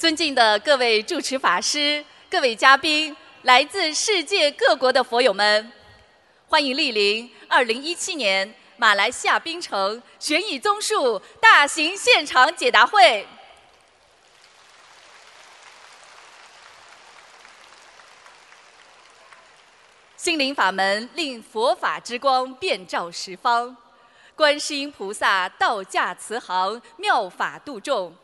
[0.00, 5.70] 尊敬的各位主持法师、各位嘉宾、来自世界各国的佛友们，
[6.48, 13.28] 欢迎莅临2017年马来西亚槟城悬疑综述大型现场解答会。
[20.16, 23.76] 心灵法门令佛法之光遍照十方，
[24.34, 28.16] 观世音菩萨道驾慈航，妙法度众。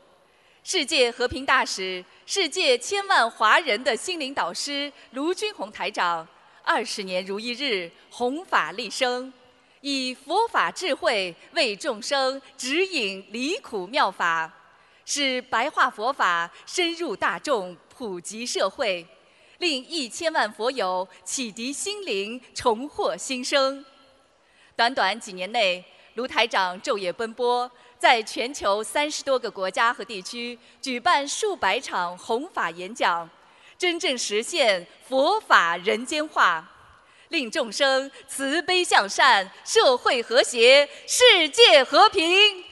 [0.69, 6.27] 世界和平大使、世界千万华人的心灵导师卢军宏台长，
[6.65, 9.33] 二十年如一日，弘法利生，
[9.80, 14.52] 以佛法智慧为众生指引离苦妙法，
[15.05, 19.07] 使白话佛法深入大众、普及社会，
[19.59, 23.85] 令一千万佛友启迪心灵、重获新生。
[24.74, 27.71] 短短几年内，卢台长昼夜奔波。
[28.06, 33.29] 在全球三十多个国家和地区举办数百场弘法演讲，
[33.77, 36.65] 真正实现佛法人间化，
[37.30, 42.65] 令众生慈悲向善，社会和谐，世界和平。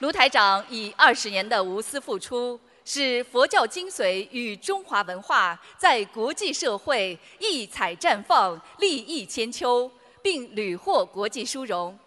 [0.00, 9.88] 卢台长以二十年的无私付出，使佛教精髓与中华文化在国际社会异彩绽放，利益千秋。
[10.22, 11.98] 并屡获国际殊荣。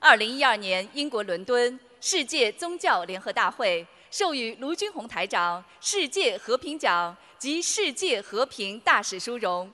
[0.00, 9.70] 二零一二年，英国伦敦世界宗教联合大会授予卢军宏台长世界和平奖及世界和平大使殊荣。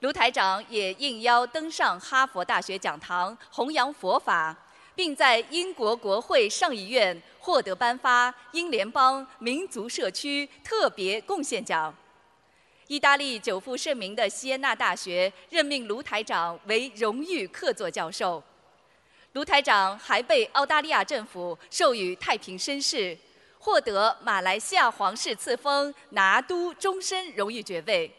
[0.00, 4.56] 卢台长也应邀登上哈佛大学讲堂，弘扬佛法，
[4.94, 11.94] 并在英国国会上议院获得颁发英联邦民族社区特别贡献奖。
[12.92, 18.44] 意大利久负盛名的锡耶纳大学任命卢台长为荣誉客座教授。
[19.32, 23.16] 卢台长还被澳大利亚政府授予太平绅士，
[23.58, 28.14] 获得马来西亚皇室赐封拿督终身荣誉爵位，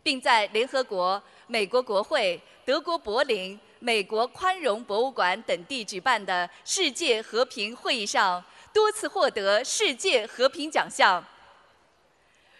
[0.00, 8.40] 并在联合国、美国国会、德国柏林、美国宽容博物馆等地举办的世界和平会议上
[8.72, 11.20] 多次获得世界和平奖项。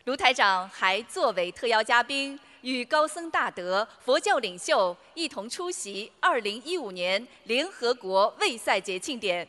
[0.05, 9.49] 卢台长还作为特邀嘉宾，与高僧大德、佛教领袖一同出席2015年联合国卫赛节庆典。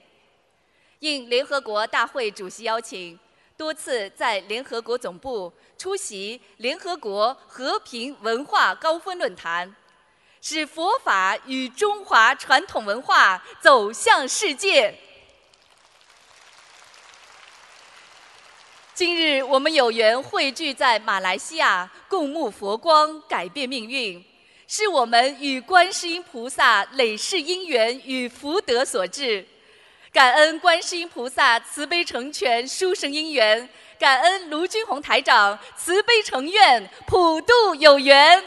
[0.99, 3.19] 应联合国大会主席邀请，
[3.57, 9.75] 多次在联合国总部出席联合国和平文化高峰论坛，
[10.39, 14.97] 使佛法与中华传统文化走向世界。
[18.95, 24.23] 今日我们有缘汇聚在马来西亚，共沐佛光，改变命运，
[24.69, 29.45] 是我们与观世音菩萨累世因缘与福德所致。
[30.13, 33.67] 感恩观世音菩萨慈悲成全殊胜因缘，
[33.99, 38.41] 感恩卢军宏台长慈悲成愿普度有缘，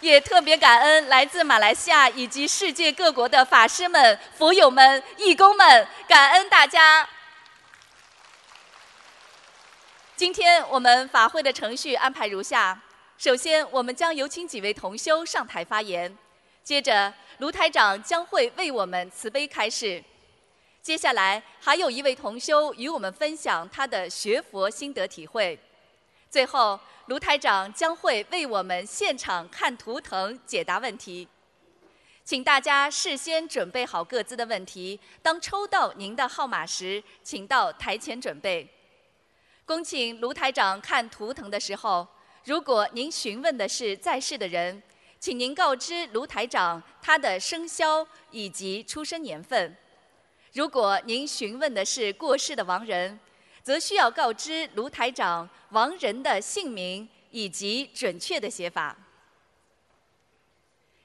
[0.00, 7.08] 也特别感恩来自马来西亚以及世界各国的法师们、佛友们、义工们，感恩大家。
[10.20, 12.78] 今天我们法会的程序安排如下：
[13.16, 16.12] 首先，我们将有请几位同修上台发言；
[16.62, 20.04] 接着，卢台长将会为我们慈悲开示；
[20.82, 25.56] 接下来，还有一位同修与我们分享他的学佛心得体会；
[26.28, 31.26] 最后，卢台长将会为我们现场看图腾解答问题。
[32.26, 38.68] 请大家事先准备好各自的问题，当抽到您的号码时，请到台前准备。
[39.70, 42.04] 恭请卢台长看图腾的时候，
[42.44, 44.82] 如果您询问的是在世的人，
[45.20, 49.70] 请您告知卢台长他的生肖以及出生年份；
[50.54, 53.20] 如果您询问的是过世的亡人，
[53.62, 58.96] 则需要告知卢台长亡人的姓名以及准确的写法。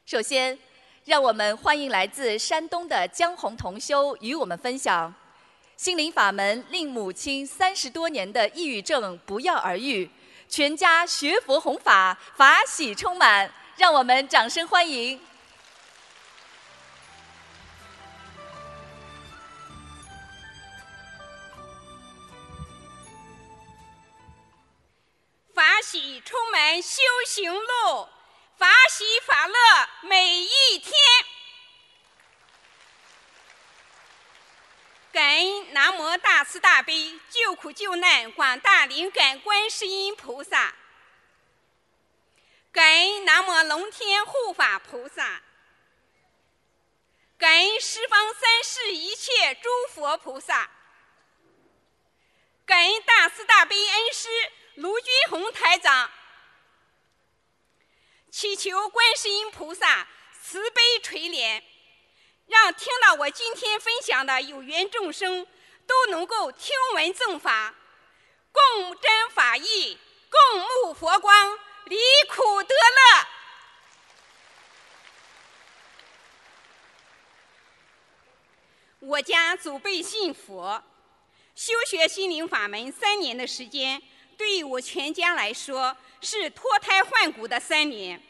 [0.07, 0.57] 首先，
[1.03, 5.13] 让我们欢迎来自山东的江红同修与我们分享。
[5.77, 10.09] 心灵法门令母亲三十多年的抑郁症不药而愈，
[10.47, 15.19] 全家学佛弘法，法喜充满，让我们掌声欢迎！
[25.53, 28.07] 法喜充满修行路，
[28.57, 29.53] 法喜法乐
[30.07, 30.93] 每一天。
[35.15, 40.75] 感恩南无大慈大悲救苦救难广大灵感观世音菩萨，
[42.69, 45.41] 感恩南无龙天护法菩萨，
[47.37, 50.69] 感恩十方三世一切诸佛菩萨，
[52.65, 54.27] 感恩大慈大悲恩师
[54.73, 56.11] 卢军宏台长，
[58.29, 60.09] 祈求观世音菩萨
[60.43, 61.63] 慈悲垂怜，
[62.47, 65.45] 让听到我今天分享的有缘众生
[65.87, 67.73] 都能够听闻正法，
[68.51, 69.97] 共沾法益，
[70.29, 71.97] 共沐佛光，离
[72.29, 73.27] 苦得乐。
[78.99, 80.83] 我家祖辈信佛，
[81.55, 84.01] 修学心灵法门三年的时间，
[84.37, 88.21] 对于我全家来说是脱胎换骨的三年。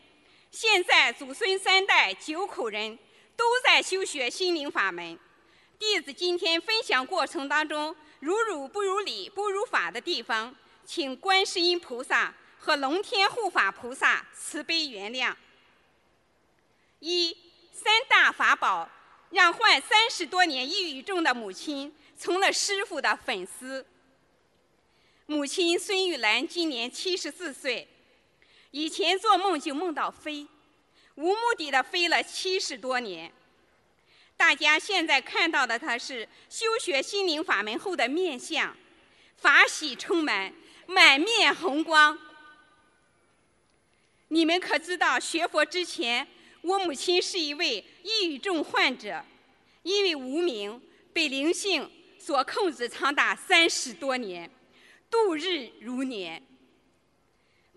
[0.52, 2.98] 现在祖孙三代九口人
[3.36, 5.18] 都在修学心灵法门。
[5.78, 10.56] 弟子今天分享过程当中，如汝不如理、不如法的地方，
[10.86, 15.36] 请观世音菩萨和龙天护法菩萨慈悲原谅。
[17.00, 17.36] 一
[17.72, 18.90] 三大法宝。
[19.32, 23.86] 让患三十多年抑郁症的母亲成了师傅的粉丝。
[25.26, 27.86] 母亲孙玉兰今年七十四岁，
[28.72, 30.48] 以前做梦就梦到飞，
[31.16, 33.32] 无目的的飞了七十多年。
[34.38, 38.76] 大家现在看到的她是修学心灵法门后的面相，
[39.38, 40.54] 法喜充满，
[40.88, 42.20] 满面红光。
[44.30, 46.28] 你们可知道学佛之前？
[46.62, 49.24] 我母亲是一位抑郁症患者，
[49.84, 50.82] 因为无名
[51.14, 54.50] 被灵性所控制长达三十多年，
[55.12, 56.44] 度日如年。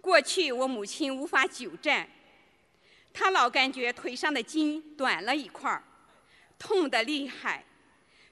[0.00, 2.08] 过去我母亲无法久站，
[3.18, 5.82] 他老感觉腿上的筋短了一块儿，
[6.56, 7.64] 痛得厉害。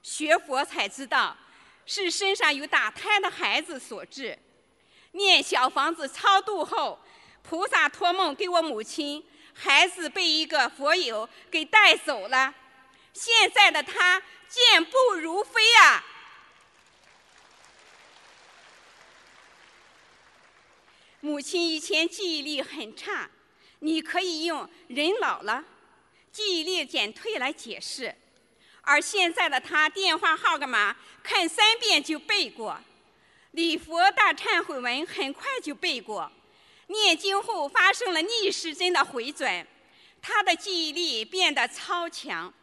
[0.01, 1.35] 学佛才知道，
[1.85, 4.39] 是身上有打胎的孩子所致。
[5.11, 7.01] 念小房子超度后，
[7.43, 9.25] 菩萨托梦给我母亲。
[9.53, 12.53] 孩子被一个佛友给带走了，
[13.11, 16.05] 现在的他健步如飞啊！
[21.19, 23.29] 母亲以前记忆力很差，
[23.79, 25.63] 你可以用人老了，
[26.31, 28.15] 记忆力减退来解释，
[28.81, 32.79] 而现在的他电话号码看三遍就背过，
[33.51, 36.31] 礼佛大忏悔文很快就背过。
[36.87, 39.67] 念经后发生了逆时针的回转，
[40.21, 42.53] 他的记忆力变得超强。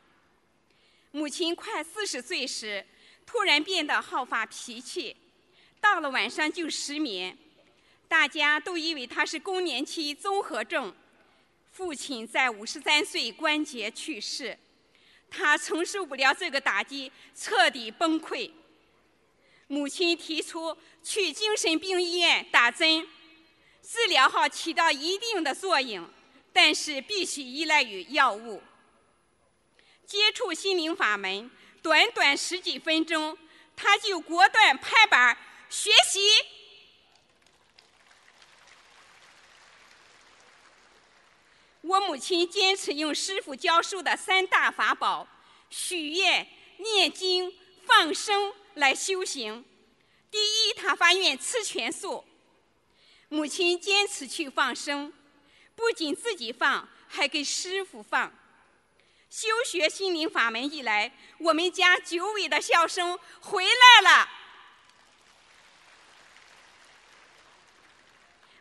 [1.10, 2.84] 母亲快四十岁时，
[3.24, 5.16] 突然变得好发脾气，
[5.80, 7.38] 到了晚上就失眠，
[8.08, 10.92] 大家都以为他是更年期综合症。
[11.74, 14.56] 父亲在五十三岁关节去世，
[15.28, 18.48] 他承受不了这个打击，彻底崩溃。
[19.66, 23.04] 母亲提出去精神病医院打针。
[23.82, 26.08] 治疗好起到一定的作用，
[26.52, 28.62] 但是必须依赖于药物。
[30.06, 31.50] 接触心灵法门，
[31.82, 33.36] 短短十几分钟，
[33.74, 35.36] 他就果断拍板
[35.68, 36.20] 学习。
[41.84, 45.28] 我母亲坚持用师傅教授的三大法宝——
[45.68, 46.48] 许愿、
[46.78, 47.52] 念经、
[47.86, 49.62] 放生来修行。
[50.30, 52.24] 第一，他发愿吃全素。
[53.28, 55.12] 母亲坚持去放生，
[55.76, 58.32] 不仅自己放，还给师傅放。
[59.28, 64.30] 修学心灵法门以来，我们家久违的笑声回来了。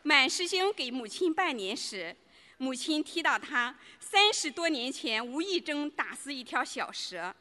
[0.01, 2.17] 满师兄给母亲拜年时，
[2.57, 7.35] 母亲提到他三十多年前无意中打死一条小蛇。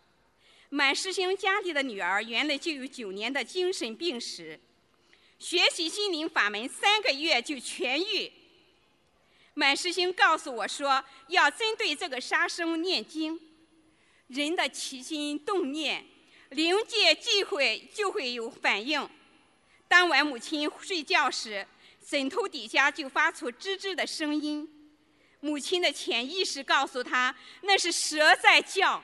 [0.70, 4.58] 满师兄家里的女儿原来就有九年的精神病史。
[5.38, 8.32] 学习心灵法门三个月就痊愈。
[9.54, 13.38] 满师兄告诉我说，要针对这个杀生念经。
[14.28, 16.06] 人的起心动念，
[16.48, 19.06] 灵界即会就会有反应。
[19.88, 21.66] 当晚母亲睡觉时，
[22.08, 24.71] 枕头底下就发出吱吱的声音。
[25.44, 29.02] 母亲的潜意识告诉她，那是蛇在叫。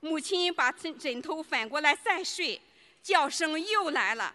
[0.00, 2.60] 母亲把枕枕头反过来再睡，
[3.04, 4.34] 叫声又来了。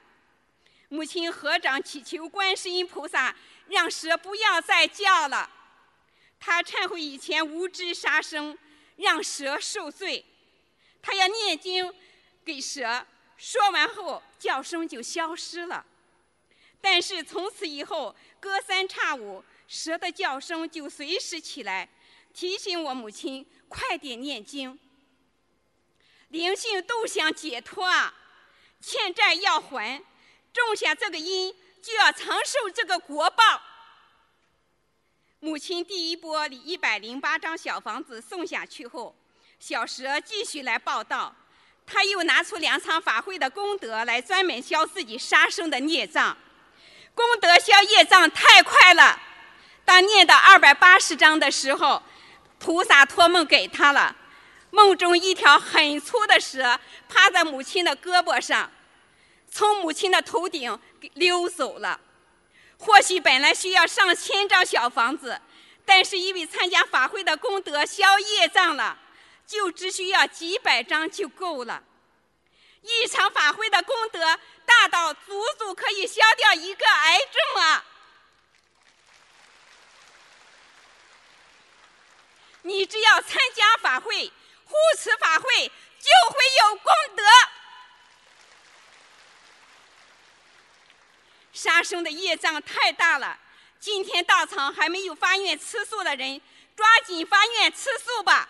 [0.88, 3.36] 母亲合掌祈求观世音菩萨，
[3.67, 5.50] 让蛇不要再叫了。
[6.39, 8.57] 他忏悔以前无知杀生，
[8.95, 10.24] 让蛇受罪。
[11.01, 11.93] 他要念经
[12.45, 13.05] 给蛇，
[13.36, 15.86] 说完后叫声就消失了。
[16.79, 19.43] 但是从此以后，隔三差五，
[19.74, 21.89] 蛇的叫声就随时起来，
[22.32, 24.77] 提醒我母亲快点念经。
[26.27, 28.13] 灵性都想解脱啊，
[28.80, 30.00] 欠债要还。
[30.53, 31.51] 种下这个因，
[31.82, 33.60] 就要承受这个果报。
[35.39, 39.15] 母亲第一波一百零八张小房子送下去后，
[39.60, 41.36] 小蛇继续来报道。
[41.84, 46.38] 他又拿出两场法会的功德来专门消自己杀生的孽障。
[47.15, 49.20] 功德消业障太快了，
[49.86, 52.02] 当念到二百八十章的时候，
[52.58, 54.16] 菩萨托梦给他了。
[54.72, 58.72] 梦中一条很粗的蛇趴在母亲的胳膊上，
[59.52, 60.80] 从母亲的头顶
[61.13, 62.00] 溜走了。
[62.80, 65.40] 或许本来需要上千张小房子，
[65.86, 68.98] 但是因为参加法会的功德消业障了，
[69.46, 71.84] 就只需要几百张就够了。
[72.82, 74.20] 一场法会的功德
[74.66, 77.86] 大到足足可以消掉一个癌症啊！
[82.63, 84.32] 你只要参加法会、
[84.65, 87.24] 护持法会，就会有功德。
[91.53, 93.39] 杀生的业障太大了，
[93.79, 96.41] 今天到场还没有发愿吃素的人，
[96.75, 98.50] 抓紧发愿吃素吧！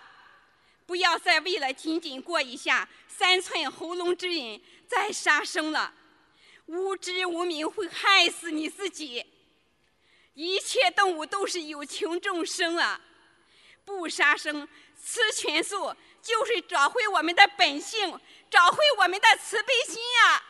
[0.86, 2.88] 不要再为了仅仅过一下。
[3.08, 5.94] 三寸喉咙之瘾再杀生了，
[6.66, 9.26] 无知无明会害死你自己。
[10.34, 13.00] 一切动物都是有情众生啊，
[13.86, 14.68] 不杀生、
[15.04, 20.44] 吃全素，就是找回我们的本性，找回我们的慈悲心呀。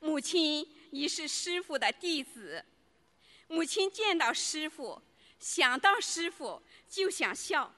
[0.00, 2.64] 母亲已是师傅的弟子，
[3.46, 5.02] 母亲见到师傅，
[5.38, 6.62] 想到师傅。
[6.86, 7.74] 就想笑，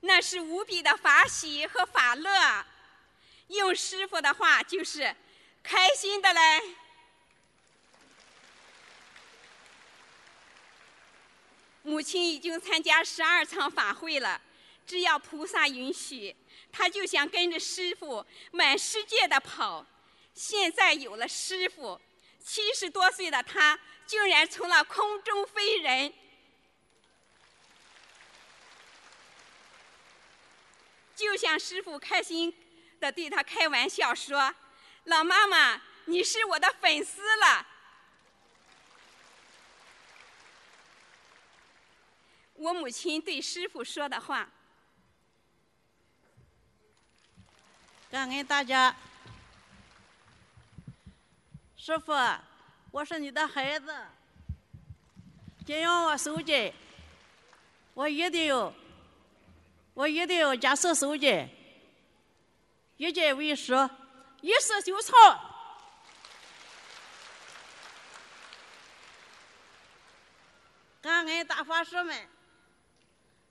[0.00, 2.66] 那是无比的法喜和法乐。
[3.46, 5.16] 用师傅的话就是
[5.62, 6.40] 开心的嘞。
[11.82, 14.40] 母亲已经参加十二场法会了，
[14.86, 16.36] 只要菩萨允许，
[16.70, 19.86] 她就想跟着师傅满世界的跑。
[20.34, 22.00] 现在有了师傅，
[22.44, 26.12] 七十多岁的她竟然成了空中飞人。
[31.16, 32.54] 就像师傅开心
[32.98, 34.54] 的对他开玩笑说
[35.04, 37.66] ：“老妈妈，你是我的粉丝了。”
[42.60, 44.46] 我母亲对师傅说的话
[48.12, 48.94] ：“感恩大家，
[51.74, 52.12] 师傅，
[52.90, 53.94] 我是你的孩子，
[55.64, 56.70] 借用我手机，
[57.94, 58.72] 我一定有。”
[59.92, 61.46] 我一定要加速手机，
[62.96, 63.74] 一键为师，
[64.40, 65.12] 一试就成。
[71.02, 72.28] 感恩大法师们，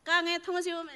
[0.09, 0.91] 感恩同学们。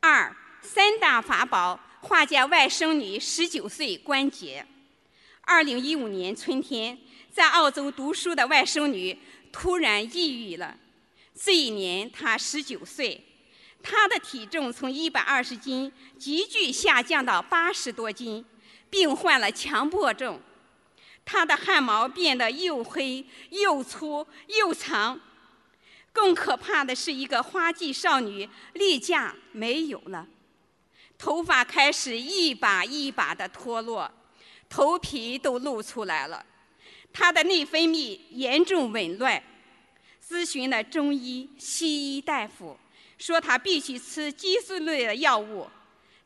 [0.00, 4.66] 二三大法宝，化解外甥女十九岁关节。
[5.40, 6.98] 二零一五年春天，
[7.32, 9.18] 在澳洲读书的外甥女
[9.50, 10.76] 突然抑郁了。
[11.34, 13.24] 这一年她十九岁，
[13.82, 18.44] 她的体重从一百二十斤急剧下降到八十多斤，
[18.90, 20.40] 并患了强迫症。
[21.24, 25.20] 她的汗毛变得又黑又粗又长，
[26.12, 30.26] 更可怕的是，一个花季少女例假没有了，
[31.18, 34.10] 头发开始一把一把的脱落。
[34.68, 36.44] 头皮都露出来了，
[37.12, 39.40] 他的内分泌严重紊乱，
[40.28, 42.76] 咨询了中医、西医大夫，
[43.16, 45.68] 说他必须吃激素类的药物。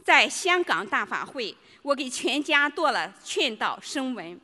[0.02, 4.40] 在香港大法会，我给全家做了劝导声文。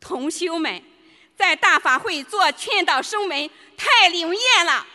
[0.00, 0.82] 同修们，
[1.36, 4.86] 在大法会做劝导声文太灵验了。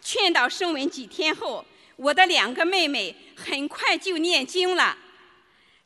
[0.00, 1.64] 劝导声文几天后。
[1.96, 4.96] 我的两个妹妹很快就念经了。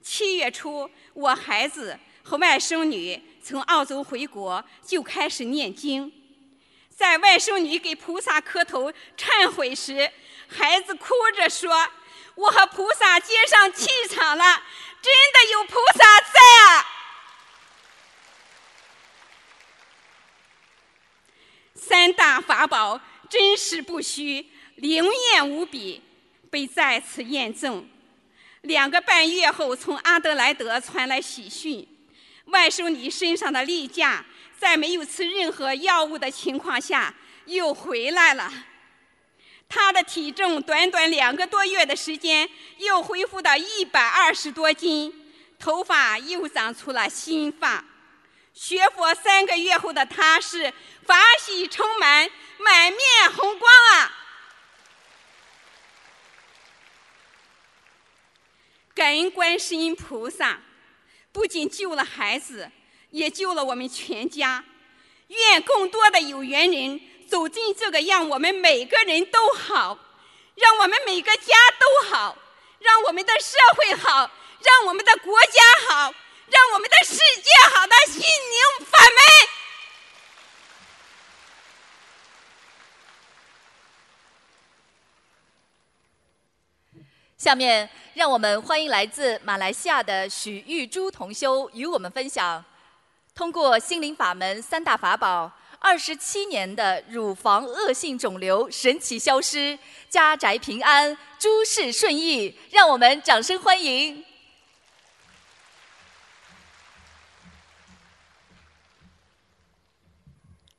[0.01, 6.13] 七月初，我孩子和外甥女从澳洲回国，就开始念经。
[6.89, 10.09] 在外甥女给菩萨磕头忏悔时，
[10.57, 11.89] 孩子哭着说
[12.37, 14.63] ：“我和菩萨接上气场了，
[15.03, 16.87] 真的有菩萨在啊！”
[21.75, 24.51] 三大法宝真实不虚。
[24.77, 26.03] 灵验无比，
[26.51, 27.89] 被再次验证。
[28.63, 31.87] 两个半月后，从阿德莱德传来喜讯：
[32.47, 34.25] 外甥女身上的例假，
[34.59, 38.53] 在没有吃任何药物的情况下又回来了。
[39.69, 45.13] 他的体重短短两个多月的时间又恢复到一百二十多斤，
[45.59, 47.85] 头发又长出了新发。
[48.53, 50.73] 学佛三个月后的他是
[51.05, 53.01] 法喜充满，满面
[53.37, 54.13] 红光啊！
[58.95, 60.61] 感恩观世音菩萨，
[61.33, 62.71] 不仅救了孩子，
[63.11, 64.65] 也救了我们全家。
[65.27, 67.01] 愿更多的有缘人
[67.35, 69.99] 走进这个，让我们每个人都好，
[70.55, 72.39] 让我们每个家都好，
[72.79, 76.15] 让我们的社会好，让我们的国家好，
[76.47, 79.19] 让我们的世界好的心灵法门。
[87.37, 92.65] 下面，让我们欢迎来自马来西亚的许玉珠同修与我们分享，
[93.35, 95.51] 通过心灵法门三大法宝，
[95.87, 102.59] 二十七年的乳房恶性肿瘤神奇消失，家宅平安，诸事顺意。
[102.71, 104.25] 让我们掌声欢迎！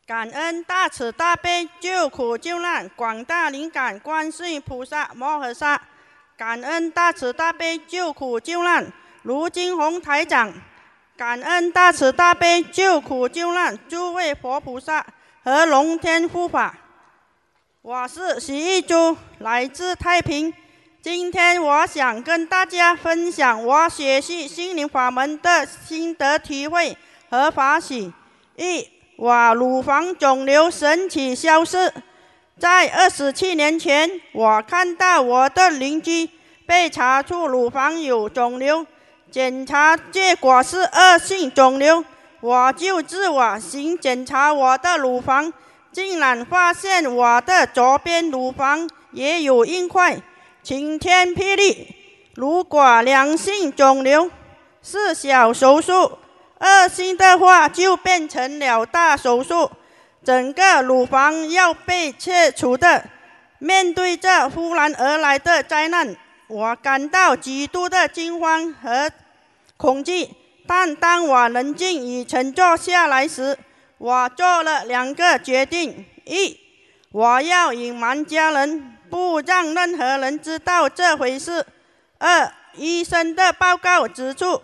[0.08, 5.80] 感恩大慈大悲救苦救难广大灵感观世音菩萨摩诃萨。
[6.36, 10.52] 感恩大慈大悲救苦救难卢金红台长，
[11.18, 15.06] 感恩大慈大悲救苦救难诸位佛菩萨
[15.46, 16.76] 和龙天护法。
[17.82, 20.54] 我是徐玉珠，来自太平。
[21.02, 26.98] 今天我想跟大家分享我学习心灵法门的心得体会
[27.30, 28.12] 和法喜。
[28.58, 31.94] 一，我乳房肿瘤神奇消失。
[32.60, 36.30] 在二十七年前，我看到我的邻居
[36.68, 38.86] 被查出乳房有肿瘤，
[39.36, 42.06] 检查结果是恶性肿瘤，
[42.40, 45.52] 我就自我行检查我的乳房，
[45.92, 50.18] 竟然发现我的左边乳房也有硬块，
[50.64, 51.94] 晴天霹雳！
[52.36, 54.32] 如果良性肿瘤
[54.82, 56.18] 是小手术，
[56.60, 59.70] 恶性的话就变成了大手术。
[60.24, 63.04] 整个乳房要被切除的，
[63.60, 66.16] 面对这忽然而来的灾难，
[66.48, 69.12] 我感到极度的惊慌和
[69.78, 70.30] 恐惧。
[70.68, 73.58] 但当我冷静与沉坐下来时，
[73.98, 76.58] 我做了两个决定：一，
[77.12, 81.62] 我要隐瞒家人，不让任何人知道这回事；
[82.18, 84.62] 二，医生的报告指出，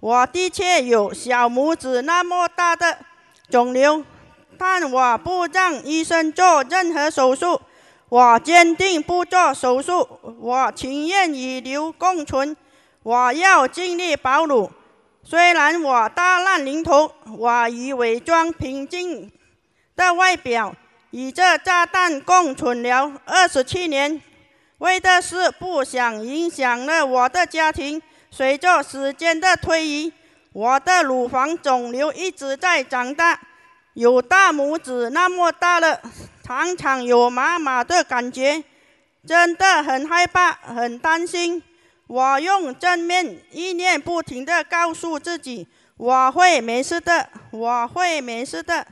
[0.00, 2.98] 我的确有小拇指那么大的
[3.50, 4.04] 肿瘤。
[4.58, 7.60] 但我不让医生做任何手术，
[8.08, 10.08] 我坚定不做手术，
[10.40, 12.56] 我情愿与瘤共存，
[13.02, 14.70] 我要尽力保乳。
[15.24, 19.30] 虽然我大难临头，我以伪装平静
[19.94, 20.74] 的外表
[21.10, 24.20] 与这炸弹共存了二十七年，
[24.78, 28.02] 为的是不想影响了我的家庭。
[28.30, 30.12] 随着时间的推移，
[30.52, 33.38] 我的乳房肿瘤一直在长大。
[33.94, 36.00] 有大拇指那么大了，
[36.42, 38.64] 常常有麻麻的感觉，
[39.26, 41.62] 真的很害怕，很担心。
[42.06, 48.86] 我用正面意念不停地告诉自己，我会没事的，我会没事的。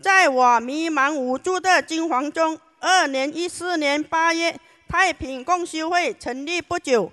[0.00, 7.12] 在我迷茫无助的惊慌中，二零一四年八月，太平共修会成立不久，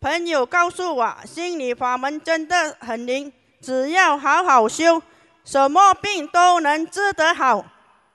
[0.00, 5.02] 朋友告诉我，心理法门真的很灵，只要好好修。
[5.44, 7.64] 什么病都能治得好。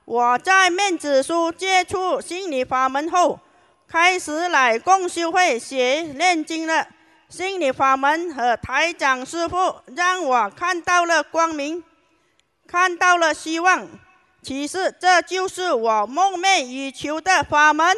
[0.06, 3.38] 我在面子书接触心理法门后，
[3.90, 6.86] 开始来共修会学念经了。
[7.28, 11.82] 心理法门和台长师傅让我看到了光明，
[12.66, 13.88] 看到了希望。
[14.42, 17.96] 其实这就是我梦寐以求的法门。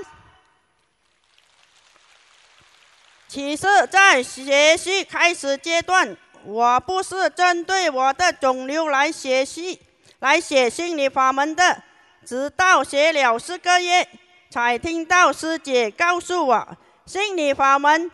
[3.29, 6.17] 其实，在学习开始阶段。
[6.43, 9.79] 我不是针对我的肿瘤来学习、
[10.21, 11.83] 来写心理法门的，
[12.25, 14.09] 直到写了四个月，
[14.51, 18.11] 才听到师姐告诉我，心理法门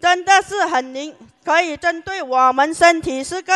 [0.00, 3.52] 真的是很灵，可以针对我们身体四个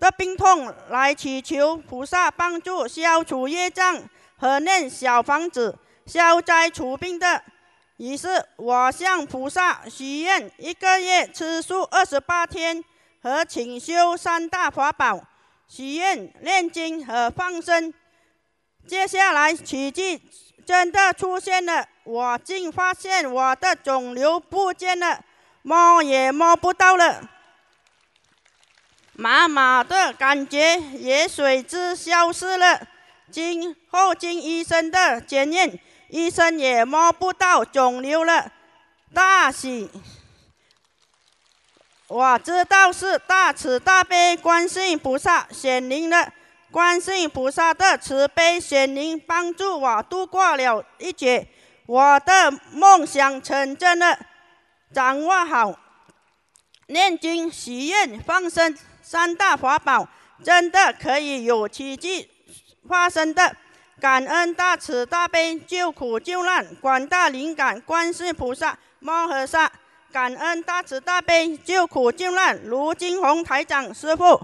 [0.00, 4.02] 的病痛来祈求菩萨帮助消除业障
[4.36, 7.44] 和念小房子消灾除病的。
[7.98, 12.84] 于是我向菩萨许愿，一个月吃素二十八天
[13.22, 15.20] 和请修三大法宝，
[15.68, 17.94] 许愿念经和放生。
[18.86, 20.22] 接下来奇迹
[20.68, 25.24] 真的出现了，我竟发现我的肿瘤不见了，
[25.62, 27.26] 摸也摸不到了，
[29.14, 32.86] 麻麻的感觉也随之消失了。
[33.30, 35.80] 经后经医生的检验。
[36.10, 38.50] 医生也摸不到肿瘤了，
[39.12, 39.90] 大喜！
[42.06, 46.32] 我知道是大慈大悲观世音菩萨显灵了，
[46.70, 51.46] 观世音菩萨的慈悲显灵帮助我度过了一劫，
[51.86, 54.18] 我的梦想成真了。
[54.92, 55.78] 掌握好
[56.88, 60.06] 念经、许愿、放生三大法宝，
[60.44, 62.30] 真的可以有奇迹
[62.86, 63.56] 发生的。
[64.00, 69.72] 感恩大慈大悲救苦救难广大灵感观世菩萨摩诃萨，
[70.12, 74.40] 感恩大慈大悲救苦救难卢金红台长师傅。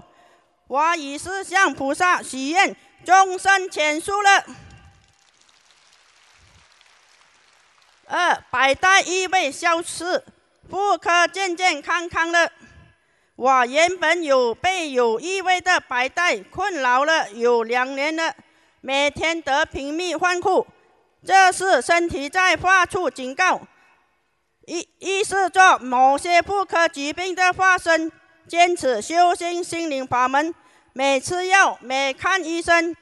[0.67, 2.75] 我已是向菩萨许愿，
[3.05, 4.43] 终身全数了。
[8.07, 10.23] 二百代异味消失，
[10.69, 12.51] 妇科健健康康了。
[13.35, 18.33] 我原本有被有异味的白带困扰了有两年了。
[18.81, 20.65] 每天得频密换裤，
[21.25, 23.61] 这是身体在发出警告，
[24.65, 28.11] 意意示着某些妇科疾病的发生。
[28.47, 30.53] 坚持修心心灵法门，
[30.93, 32.95] 每吃药，每看医生，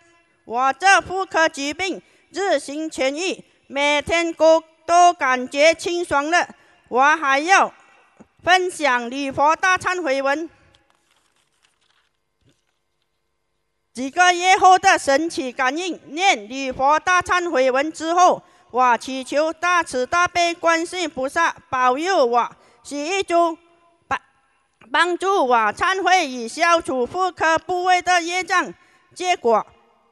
[0.45, 2.01] 我这妇科疾病
[2.31, 6.47] 日行痊愈，每天都都感觉清爽了。
[6.87, 7.73] 我还要
[8.43, 10.49] 分享礼佛大忏悔文。
[13.93, 23.55] 几个月后的神奇感应，念礼佛大忏悔文之后，我祈求大慈大悲观世菩萨保佑我，洗一珠，
[24.93, 28.71] 帮助我忏悔与消除妇科部位的业障。
[29.15, 29.65] 结果，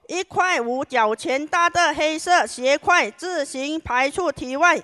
[0.08, 4.82] 一块五角钱大的黑色血块自行排出体外。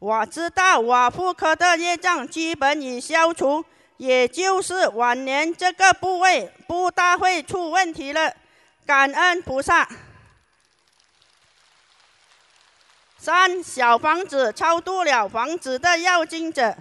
[0.00, 3.64] 我知道我妇科的业障基本已消除。
[3.96, 8.34] 也就是晚年这个部位不大会出问题了，
[8.84, 9.88] 感恩菩萨。
[13.16, 16.76] 三小房子超度了房子的要经者，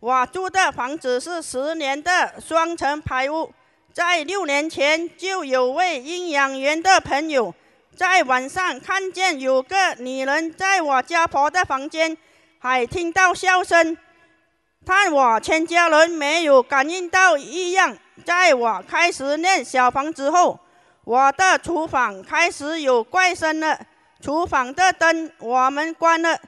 [0.00, 3.52] 我住的房子是十年的双层排屋，
[3.92, 7.52] 在六年前就有位阴阳缘的朋友，
[7.96, 12.16] 在晚上看见有个女人在我家婆的房间，
[12.60, 13.96] 还听到笑声。
[14.84, 17.98] 但我全家人没有感应到异样。
[18.24, 20.60] 在我开始念小房子后，
[21.02, 23.76] 我的厨房开始有怪声了。
[24.20, 26.38] 厨房的灯我们关了，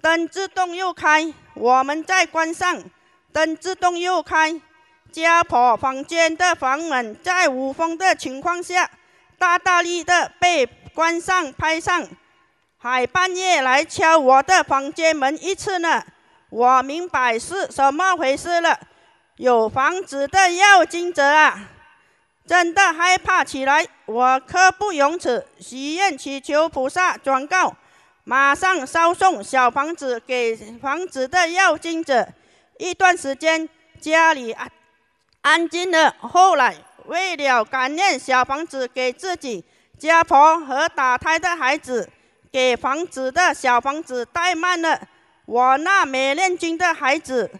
[0.00, 2.82] 灯自动又开，我们再关上，
[3.36, 4.58] 灯自动又开。
[5.12, 8.90] 家婆房间的房门在无风的情况下，
[9.36, 12.08] 大大力的被关上拍上，
[12.78, 16.02] 还半夜来敲我的房间门一次呢。
[16.48, 18.80] 我明白是什么回事了，
[19.36, 21.68] 有房子的要金子啊，
[22.46, 23.86] 真的害怕起来。
[24.06, 27.76] 我刻不容辞，许愿祈求菩萨转告，
[28.24, 32.32] 马上烧送小房子给房子的要金子。
[32.78, 33.68] 一段时间
[34.00, 34.70] 家里安
[35.42, 36.14] 安静了。
[36.20, 39.64] 后来为了感念小房子给自己
[39.98, 42.10] 家婆和打胎的孩子，
[42.52, 45.00] 给房子的小房子怠慢了。
[45.46, 47.50] 我那没念经的孩子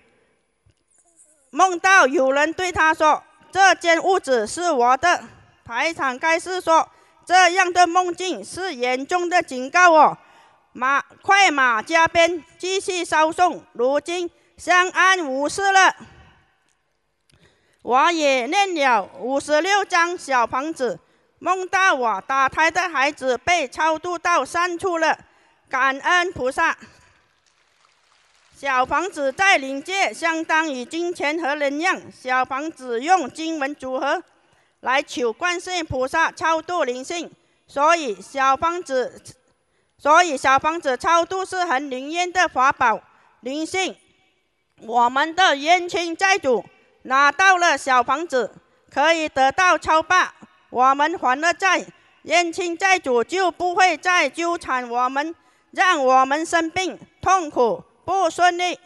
[1.50, 5.24] 梦到有人对他说：“这间屋子是我的。”
[5.64, 6.88] 排场该是说
[7.24, 10.18] ：“这样的梦境是严重的警告哦。”
[10.74, 13.64] 马快马加鞭，继续烧送。
[13.72, 15.94] 如今相安无事了。
[17.82, 20.98] 我也念了五十六张小房子，
[21.38, 25.18] 梦到我打胎的孩子被超度到善处了。
[25.68, 26.76] 感恩菩萨。
[28.56, 32.00] 小房子在灵界相当于金钱和能量。
[32.10, 34.22] 小房子用经文组合
[34.80, 37.30] 来求观世菩萨超度灵性，
[37.66, 39.22] 所以小房子，
[39.98, 43.02] 所以小房子超度是很灵验的法宝。
[43.40, 43.94] 灵性，
[44.82, 46.64] 我们的冤亲债主
[47.02, 48.52] 拿到了小房子，
[48.90, 50.34] 可以得到超拔。
[50.68, 51.84] 我们还了债，
[52.22, 55.34] 冤亲债主就不会再纠缠我们，
[55.70, 57.82] 让我们生病痛苦。
[58.04, 58.78] 不顺利，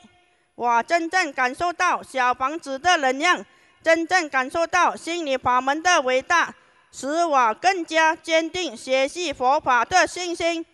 [0.55, 3.44] 我真正感受到小房子的能量，
[3.83, 6.55] 真正感受到心理法门的伟大，
[6.92, 10.64] 使我更加坚定学习佛法的信心。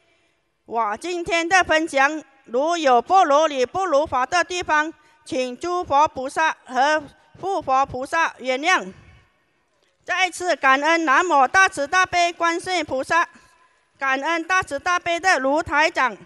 [0.67, 4.93] 我今天的分享，如有不如理、不如法的地方，
[5.27, 7.03] 请诸佛菩萨和
[7.41, 8.93] 护佛菩萨原谅。
[10.05, 13.29] 再次感恩南无大慈大悲观世音菩萨，
[13.99, 16.17] 感恩大慈大悲的卢台长，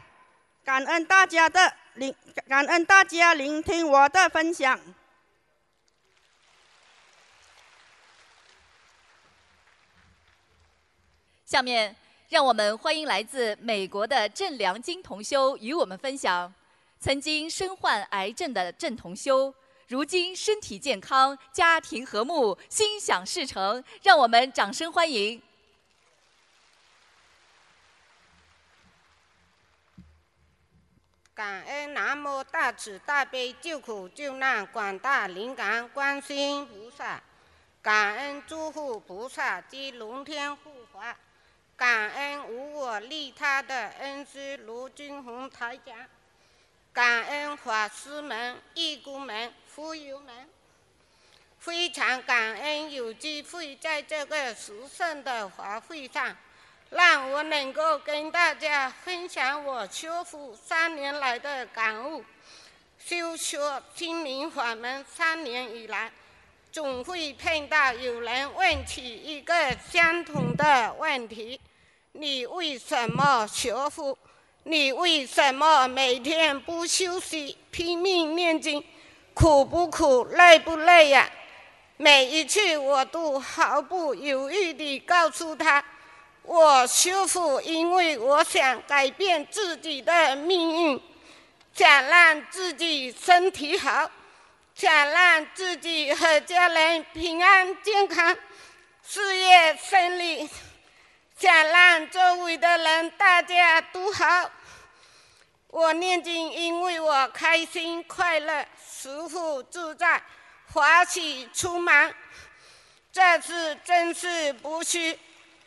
[0.62, 1.72] 感恩大家的。
[1.94, 2.14] 聆
[2.46, 4.78] 感恩大家聆听我的分享。
[11.44, 11.96] 下面，
[12.28, 16.54] 让我们欢迎来自美国的郑良金同修与我们分享。
[17.00, 19.54] 曾经身患癌症的郑同修，
[19.88, 23.82] 如今身体健康，家庭和睦，心想事成。
[24.02, 25.40] 让我们掌声欢迎。
[31.34, 37.22] 感恩南无大慈大悲救苦救难广大灵感观世音菩萨，
[37.80, 41.16] 感恩诸佛菩萨及龙天护法，
[41.74, 45.96] 感恩无我利他的恩师卢军宏台长，
[46.92, 50.48] 感恩法师们、义工们、富友们，
[51.59, 56.37] 非常感恩有机会在这个神圣的法会上。
[56.90, 62.24] 让我能够跟大家分享我修复三年来的感悟。
[62.98, 63.59] 修学
[63.94, 66.11] 心灵法门三年以来，
[66.72, 69.55] 总会碰到有人问起一个
[69.88, 71.61] 相同的问题：
[72.11, 74.18] 你为什么学佛？
[74.64, 78.85] 你为什么每天不休息，拼命念经？
[79.33, 80.25] 苦不苦？
[80.25, 81.31] 累不累呀？
[81.96, 85.83] 每一次我都毫不犹豫地告诉他。
[86.42, 91.01] 我修复，因为我想改变自己的命运，
[91.75, 94.11] 想让自己身体好，
[94.75, 98.37] 想让自己和家人平安健康，
[99.07, 100.49] 事业顺利，
[101.40, 104.50] 想让周围的人大家都好。
[105.68, 110.22] 我念经，因为我开心快乐，舒服自在，
[110.70, 112.14] 欢喜充满。
[113.11, 115.18] 这次真是不虚。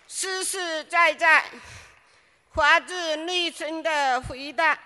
[0.07, 1.43] 实实在在、
[2.53, 4.77] 发自内心的回答，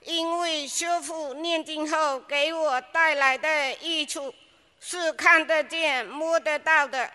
[0.00, 4.34] 因为修复念经后给我带来的益处
[4.80, 7.10] 是看得见、摸得到的，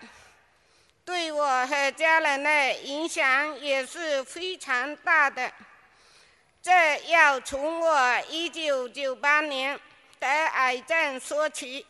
[1.10, 5.52] 对我和家人的影响也是非常大的。
[6.62, 7.98] 这要从我
[8.30, 9.80] 1998年
[10.20, 11.84] 得癌症说起，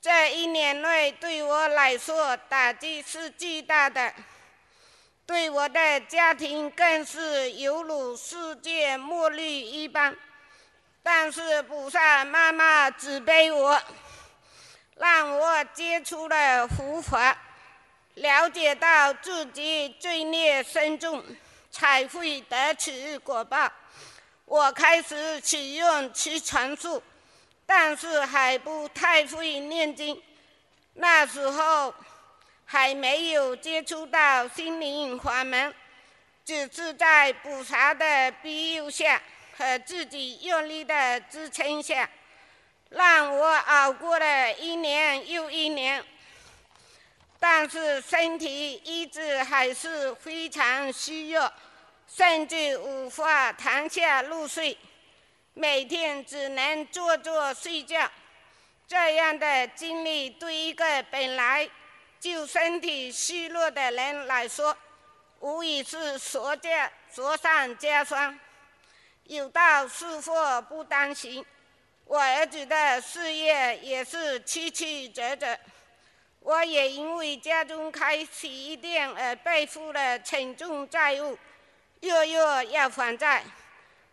[0.00, 4.10] 这一年内对我来说打击是巨大的。
[5.26, 10.16] 对我的家庭更是犹如世界末日一般，
[11.02, 13.78] 但是菩萨妈妈只给我，
[14.96, 17.36] 让我接触了佛法，
[18.20, 21.22] 了解到自己罪孽深重，
[21.70, 23.70] 才会得此果报。
[24.44, 27.02] 我开始使用吃传术，
[27.66, 30.22] 但是还不太会念经。
[30.94, 31.92] 那时候。
[32.72, 35.74] 还没有接触到心灵法门，
[36.44, 39.20] 只是在菩萨的庇佑下
[39.56, 42.08] 和自己用力的支撑下，
[42.90, 46.00] 让我熬过了一年又一年。
[47.40, 51.52] 但是身体一直还是非常虚弱，
[52.06, 54.78] 甚至无法躺下入睡，
[55.54, 58.08] 每天只能坐坐睡觉。
[58.86, 61.68] 这样的经历对一个本来……
[62.20, 64.76] 就身体虚弱的人来说，
[65.38, 68.38] 无疑是雪加雪上加霜。
[69.24, 71.42] 有道是祸不单行，
[72.04, 75.58] 我儿子的事业也是曲曲折折。
[76.40, 81.38] 我也因为家中开洗衣店而背负了沉重债务，
[82.00, 83.44] 月月要还债，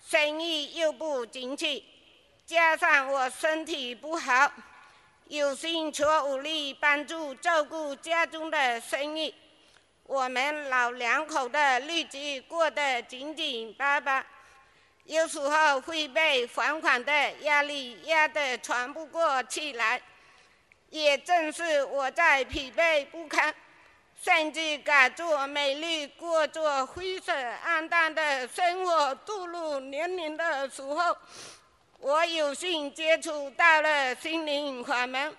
[0.05, 1.85] 生意又不景气，
[2.45, 4.51] 加上我身体不好。
[5.29, 9.33] 有心却无力帮助照顾家中的生意，
[10.03, 14.25] 我们老两口的日子过得紧紧巴巴，
[15.05, 20.01] 有时候会被还款的压力压得喘不过气来。
[20.89, 23.53] 也正是我在疲惫不堪，
[24.21, 31.17] 甚至感觉美丽过着灰色暗淡的生活度入年龄的时候。
[31.99, 35.35] 我有幸接触到了心灵法门，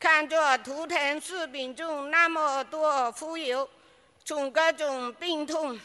[0.00, 3.70] 看着图腾视频中那么多富有，
[4.24, 5.78] 从各种病痛、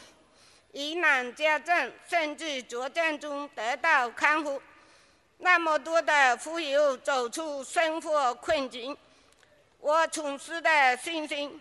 [0.72, 4.60] 疑难杂症，甚至绝症中得到康复，
[5.40, 8.96] 那么多的富有走出生活困境，
[9.78, 11.60] 我充实的信心，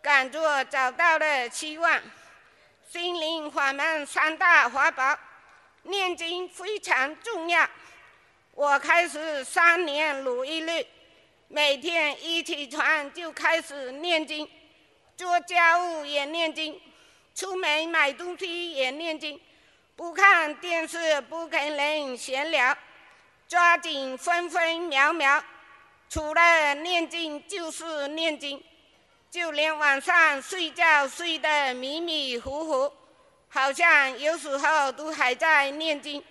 [0.00, 2.00] 感觉找到了希望。
[2.88, 5.18] 心灵法门三大法宝。
[5.86, 7.68] 念经非常重要。
[8.52, 10.86] 我开始三年如一日，
[11.48, 14.48] 每天一起床就开始念经，
[15.14, 16.80] 做家务也念经，
[17.34, 19.38] 出门买东西也念经，
[19.96, 22.76] 不看电视，不跟人闲聊，
[23.46, 25.42] 抓紧分分秒秒，
[26.08, 28.60] 除了念经就是念经，
[29.30, 32.92] 就连晚上睡觉睡得迷迷糊糊。
[33.48, 36.22] 好像有时候都还在念经，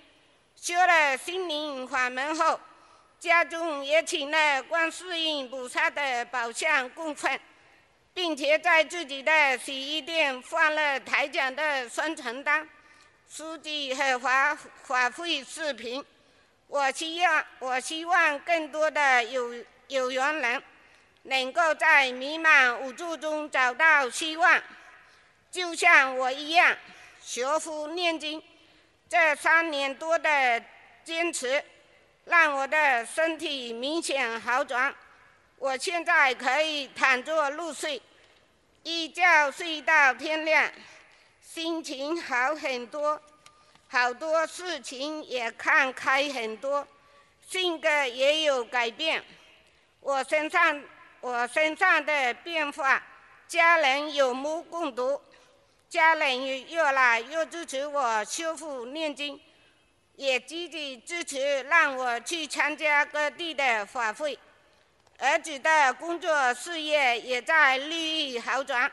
[0.58, 2.60] 修了心灵法门后，
[3.18, 7.40] 家中也请了观世音菩萨的宝像供奉，
[8.14, 12.68] 并且在自己的洗衣店放了台长的宣传单，
[13.30, 16.04] 书籍和法法会视频。
[16.68, 20.64] 我希望，我希望更多的有有缘人
[21.24, 24.62] 能够在迷茫无助中找到希望，
[25.52, 26.76] 就像我一样，
[27.22, 28.42] 学佛念经。
[29.10, 30.64] 这三年多的
[31.04, 31.64] 坚持，
[32.26, 34.94] 让我的身体明显好转。
[35.58, 38.02] 我现在可以躺着入睡，
[38.82, 40.72] 一觉睡到天亮，
[41.54, 43.22] 心情好很多，
[43.88, 46.88] 好多事情也看开很多，
[47.48, 49.24] 性格也有改变。
[50.00, 50.84] 我身上
[51.22, 53.00] 我身上的变化，
[53.48, 55.22] 家人有目共睹，
[55.88, 59.40] 家人越来越支持我修复念经，
[60.16, 64.40] 也积极支持让我去参加各地的法会。
[65.20, 68.92] 儿子的工作事业也在日益好转，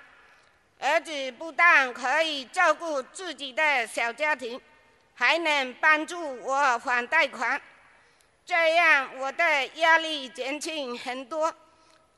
[0.80, 4.58] 儿子不但可以照顾自己的小家庭，
[5.14, 7.60] 还能帮助我还贷款，
[8.46, 11.54] 这样我的压力减轻很多，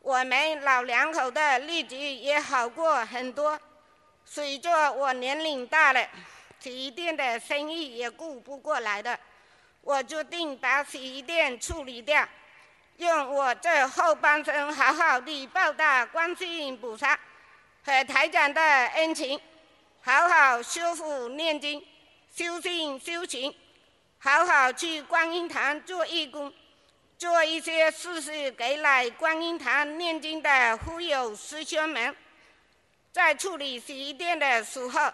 [0.00, 3.58] 我们老两口的日子也好过很多。
[4.24, 6.08] 随着我年龄大了，
[6.60, 9.18] 洗衣店的生意也顾不过来了，
[9.80, 12.24] 我决定把洗衣店处理掉。
[12.98, 17.18] 用我这后半生好好的报答观世音菩萨
[17.84, 19.40] 和台长的恩情，
[20.00, 21.84] 好好修复念经、
[22.34, 23.54] 修心修行，
[24.18, 26.52] 好好去观音堂做义工，
[27.18, 32.14] 做一些事事给来观音堂念经的忽友师兄们。
[33.12, 35.12] 在处理洗衣店的时候，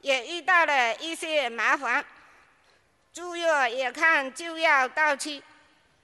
[0.00, 2.04] 也遇到了一些麻烦，
[3.12, 5.42] 猪肉也看就要到期。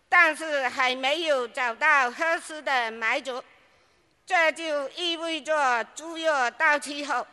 [0.09, 3.41] 但是还没有找到合适的买主，
[4.31, 7.27] 这就意味着猪肉到期后，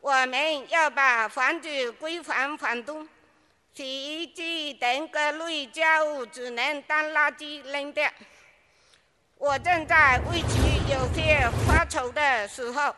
[0.00, 3.08] 我们要把房子归还房东，
[3.72, 8.06] 洗衣机等各类家务只能当垃圾扔掉。
[9.38, 12.94] 我正在为此有些发愁的时候，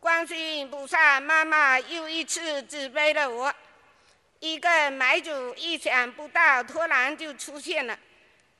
[0.00, 3.54] 观世音菩萨妈妈又一次指挥了我，
[4.40, 7.98] 一个买主意想不到，突然就出现了。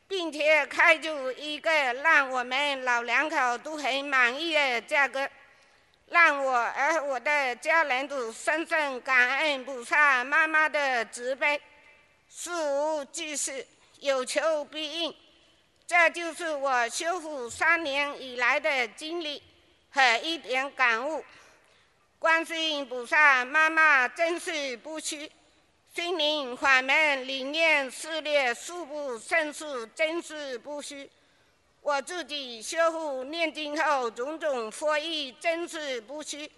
[0.08, 5.28] 并且开出一个让我们老两口都很满意的价格，
[6.08, 11.60] 让我和我的家人都深深感恩菩萨妈妈的慈悲。
[12.28, 13.66] 事无巨细，
[14.00, 15.14] 有求必应，
[15.86, 19.42] 这就是我修复三年以来的经历
[19.90, 21.24] 和一点感悟。
[22.18, 25.30] 观世音菩萨妈妈真是不虚。
[25.94, 31.10] 心灵法门理念事业数不胜数，真实不虚。
[31.82, 36.50] 我自己修复念经后，种种获益真实不虚。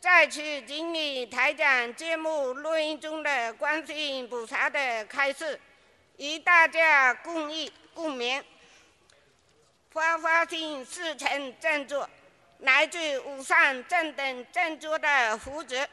[0.00, 5.60] 在此敬礼台长节目录音中的观世音菩萨的开示，
[6.16, 8.42] 与大家共益共勉。
[9.90, 12.08] 发发心事成正坐，
[12.60, 15.86] 来自五上正等正坐的福泽。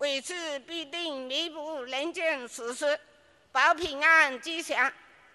[0.00, 2.98] 为此必定弥补人间死事，
[3.52, 4.90] 保平安吉祥，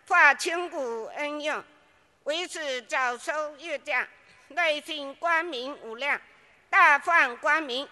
[0.07, 1.63] 化千古恩怨。
[2.23, 4.07] 为此早收月降，
[4.47, 6.19] 内心光明无量，
[6.67, 7.87] 大放光明。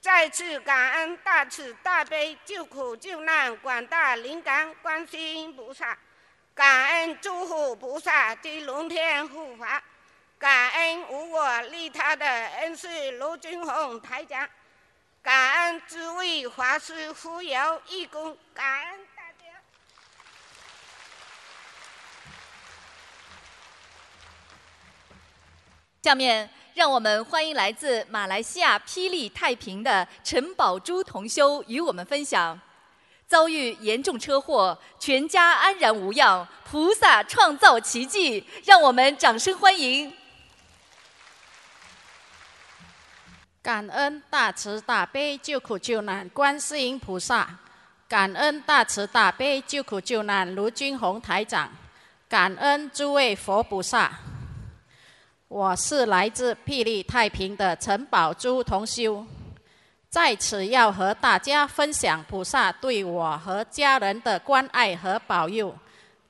[0.00, 5.98] 再次感恩大慈大悲救苦救难广大灵感观世音菩萨，
[6.54, 9.82] 感恩诸佛菩萨及龙天护法，
[10.38, 14.48] 感恩无我利他的恩师卢君红台长。
[15.26, 19.58] 感恩诸位法师、扶摇、义工，感恩大家。
[26.00, 32.56] 下面，让我们欢迎来自马来西亚霹雳太平的陈宝珠同修与我们分享：
[33.26, 40.16] 遭遇严重车祸，全家安然无恙，菩萨创造奇迹，让我们掌声欢迎。
[43.66, 47.58] 感恩大慈大悲救苦救难观世音菩萨，
[48.08, 51.68] 感恩大慈大悲救苦救难卢军宏台长，
[52.28, 54.20] 感恩诸位佛菩萨。
[55.48, 59.26] 我是来自霹雳太平的陈宝珠同修，
[60.08, 65.76] 在此要和大家分享菩萨对我和家人的关爱和保佑，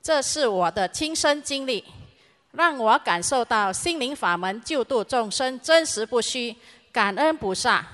[0.03, 1.85] 这是我的亲身经历，
[2.53, 6.57] 让我感受到心灵法门救度众生真实不虚。
[6.97, 7.85] 感恩菩萨，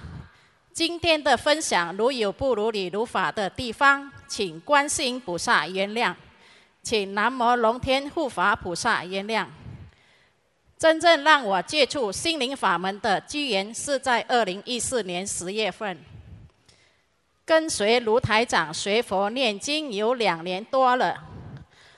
[0.72, 6.14] 今天的分享如有不如理如法的地方，请观世音菩萨原谅，
[6.84, 9.44] 请南无龙天护法菩萨原谅。
[10.78, 15.98] 真正让我接触心灵法门的机缘是在二零一四年十月份，
[17.44, 21.20] 跟随卢台长学佛念经有两年多了，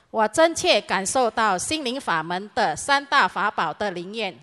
[0.09, 4.35] 我真切感受到心灵法门的三大法宝的灵验。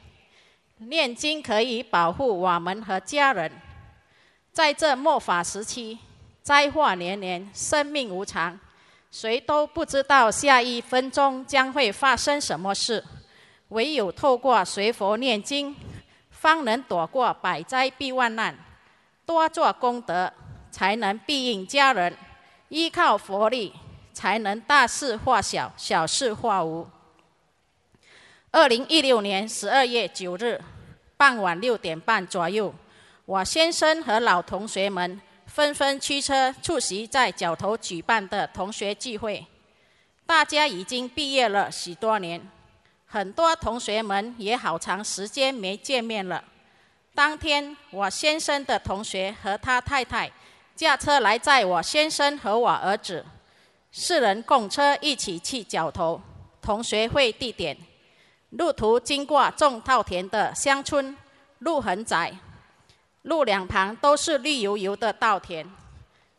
[0.88, 3.50] 念经可以保护我们和家人，
[4.52, 5.98] 在这末法时期，
[6.42, 8.58] 灾祸连连，生命无常，
[9.10, 13.04] 谁都不知道下一分钟将会发生什么事。
[13.68, 15.74] 唯有透过随佛念经，
[16.30, 18.56] 方能躲过百灾避万难，
[19.24, 20.32] 多做功德。
[20.72, 22.16] 才能庇应家人，
[22.70, 23.74] 依靠佛力，
[24.14, 26.88] 才能大事化小，小事化无。
[28.50, 30.58] 二零一六年十二月九日
[31.22, 32.74] 傍晚六点半左右，
[33.26, 39.46] 我先生和老同学们纷纷驱车出席在角头举办的同学聚会。
[40.26, 42.42] 大家已经毕业了许多年，
[43.06, 46.42] 很多同学们也好长时间没见面了。
[47.14, 50.28] 当天，我先生的同学和他太太。
[50.74, 53.24] 驾车来载我先生和我儿子，
[53.92, 56.20] 四人共车一起去角头
[56.60, 57.76] 同学会地点。
[58.52, 61.16] 路途经过种稻田的乡村，
[61.60, 62.36] 路很窄，
[63.22, 65.66] 路两旁都是绿油油的稻田。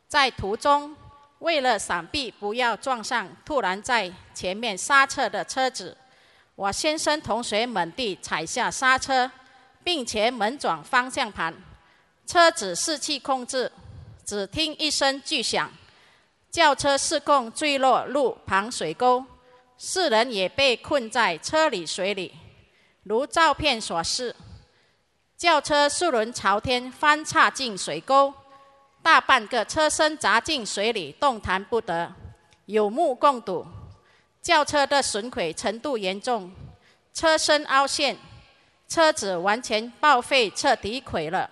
[0.07, 0.95] 在途中，
[1.39, 5.97] 为了闪避不要撞上突然在前面刹车的车子，
[6.55, 9.31] 我先生同学猛地踩下刹车，
[9.83, 11.51] 并且猛转方向盘，
[12.27, 13.71] 车子失去控制。
[14.23, 15.69] 只听一声巨响，
[16.51, 19.25] 轿车失控坠落路旁水沟，
[19.85, 22.31] 四人也被困在车里水里。
[23.03, 24.33] 如照片所示，
[25.35, 28.33] 轿车四轮朝天翻插进水沟，
[29.01, 32.09] 大半个车身砸进水里，动弹不得。
[32.67, 33.67] 有目共睹，
[34.41, 36.49] 轿车的损毁程度严重，
[37.13, 38.17] 车身凹陷，
[38.87, 41.49] 车子完全报废，彻底毁了。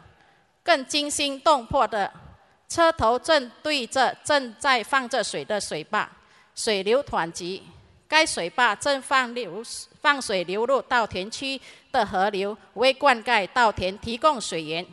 [0.64, 2.10] 更惊心动魄的。
[2.70, 6.10] 车头正对着正在放着水的水坝，
[6.56, 7.64] 水流湍急。
[8.12, 9.64] 该水坝正放流
[10.02, 11.62] 放水流入稻田区
[11.94, 14.86] 的河流，为灌溉稻田提供水源。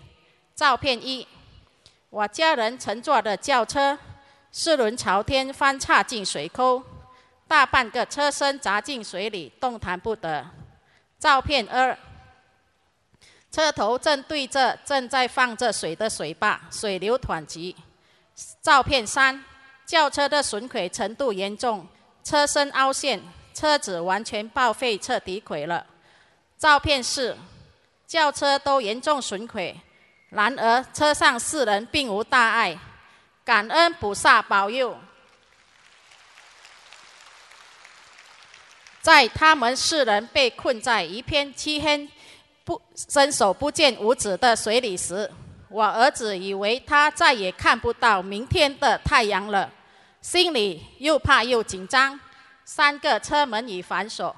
[0.54, 1.26] 照片一：
[2.10, 3.98] 我家人乘坐的轿车，
[4.52, 6.80] 四轮朝天翻插进水沟，
[7.48, 10.48] 大半个车身砸进水里，动弹不得。
[11.18, 11.98] 照片二。
[13.50, 17.74] 车头正对着正在放着水的水坝，水流湍急。
[18.62, 19.44] 照片三，
[19.84, 21.84] 轿车的损毁程度严重，
[22.28, 23.22] 车身凹陷，
[23.54, 25.86] 车子完全报废，彻底毁了。
[26.58, 27.34] 照片是，
[28.06, 29.74] 轿车都严重损毁，
[30.28, 32.78] 然而车上四人并无大碍，
[33.46, 34.98] 感恩菩萨保佑。
[39.00, 42.06] 在他们四人被困在一片漆黑。
[42.62, 45.32] 不伸手不见五指的水里时，
[45.70, 49.72] 我儿子以为他再也看不到明天的太阳了，
[50.20, 52.18] 心里又怕又紧张。
[52.64, 54.36] 三个车门已反锁，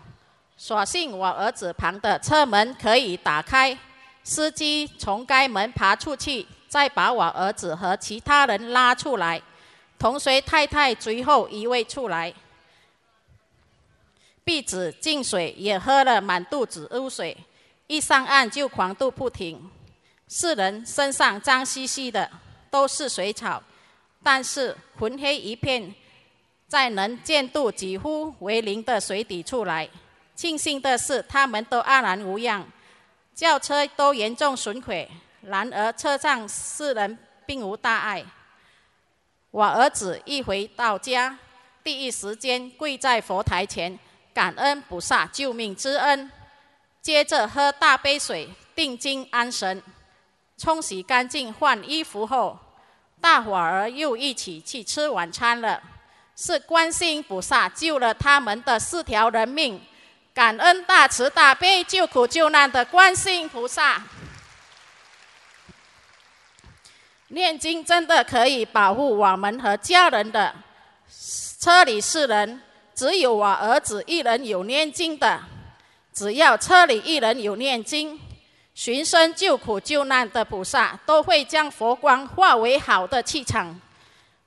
[0.57, 3.76] 所幸我儿子旁的车门可以打开，
[4.22, 9.43] 司机从该门爬出去，再把我儿子和其他人拉出来，
[9.99, 12.33] 同随太太随后一位出来，
[14.45, 17.37] 鼻子进水也喝了满肚子污水。
[17.89, 19.68] 一上岸就狂吐不停，
[20.28, 22.31] 四人身上脏兮兮的，
[22.70, 23.61] 都是水草，
[24.23, 25.95] 但是浑黑一片，
[26.66, 29.89] 在能见度几乎为零的水底出来。
[30.35, 32.66] 庆幸的是，他们都安然无恙，
[33.35, 35.11] 轿车都严重损毁，
[35.43, 38.25] 然而车上四人并无大碍。
[39.51, 41.39] 我儿子一回到家，
[41.83, 43.99] 第一时间跪在佛台前，
[44.33, 46.31] 感恩菩萨救命之恩。
[47.03, 49.83] 接着喝大杯水，定睛安神，
[50.57, 52.59] 冲洗干净，换衣服后，
[53.21, 55.81] 大伙儿又一起去吃晚餐了。
[56.37, 59.79] 是观世音菩萨救了他们的四条人命，
[60.33, 64.03] 感恩大慈大悲救苦救难的观世音菩萨。
[67.29, 70.55] 念经真的可以保护我们和家人的。
[71.61, 72.62] 车里四人，
[72.95, 75.39] 只有我儿子一人有念经的。
[76.14, 78.18] 只要车里一人有念经，
[78.75, 83.79] 寻声救苦救难的菩萨都会将佛光化为好的气场，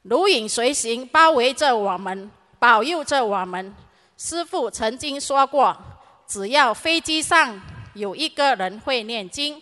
[0.01, 3.73] 如影随形，包围着我们，保佑着我们。
[4.17, 5.77] 师父曾经说过，
[6.25, 7.61] 只要飞机上
[7.93, 9.61] 有一个人会念经，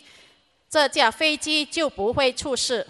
[0.69, 2.87] 这架飞机就不会出事。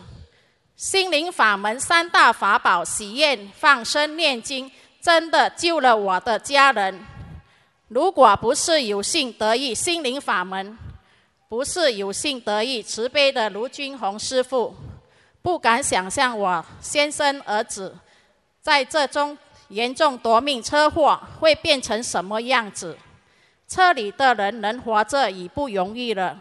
[0.76, 4.70] 心灵法门三大法宝：喜愿、放生、念经，
[5.00, 7.06] 真的救了我的家人。
[7.88, 10.78] 如果不是有幸得遇心灵法门，
[11.52, 14.74] 不是有幸得遇慈悲的卢军宏师父，
[15.42, 17.94] 不敢想象我先生儿子
[18.62, 19.38] 在这中
[19.68, 22.98] 严重夺命车祸会变成什么样子。
[23.68, 26.40] 车里的人能活着已不容易了，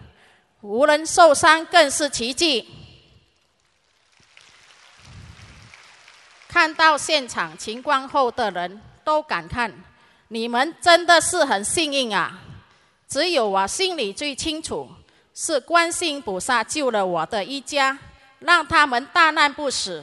[0.61, 2.68] 无人受伤更是奇迹。
[6.46, 9.74] 看到现场情况后的人都感叹
[10.28, 12.42] ：“你们真的是很幸运啊！”
[13.11, 14.88] 只有我心里最清楚，
[15.35, 17.99] 是观世音菩萨救了我的一家。
[18.41, 20.03] 让他们大难不死，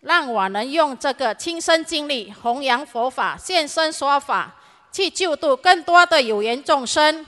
[0.00, 4.52] 让我能用这个亲身经历弘扬佛法、现身说法，
[4.90, 7.24] 去救度更多的有缘众生，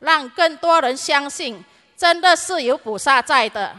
[0.00, 1.64] 让更多人相信
[1.96, 3.74] 真的是有菩萨在的。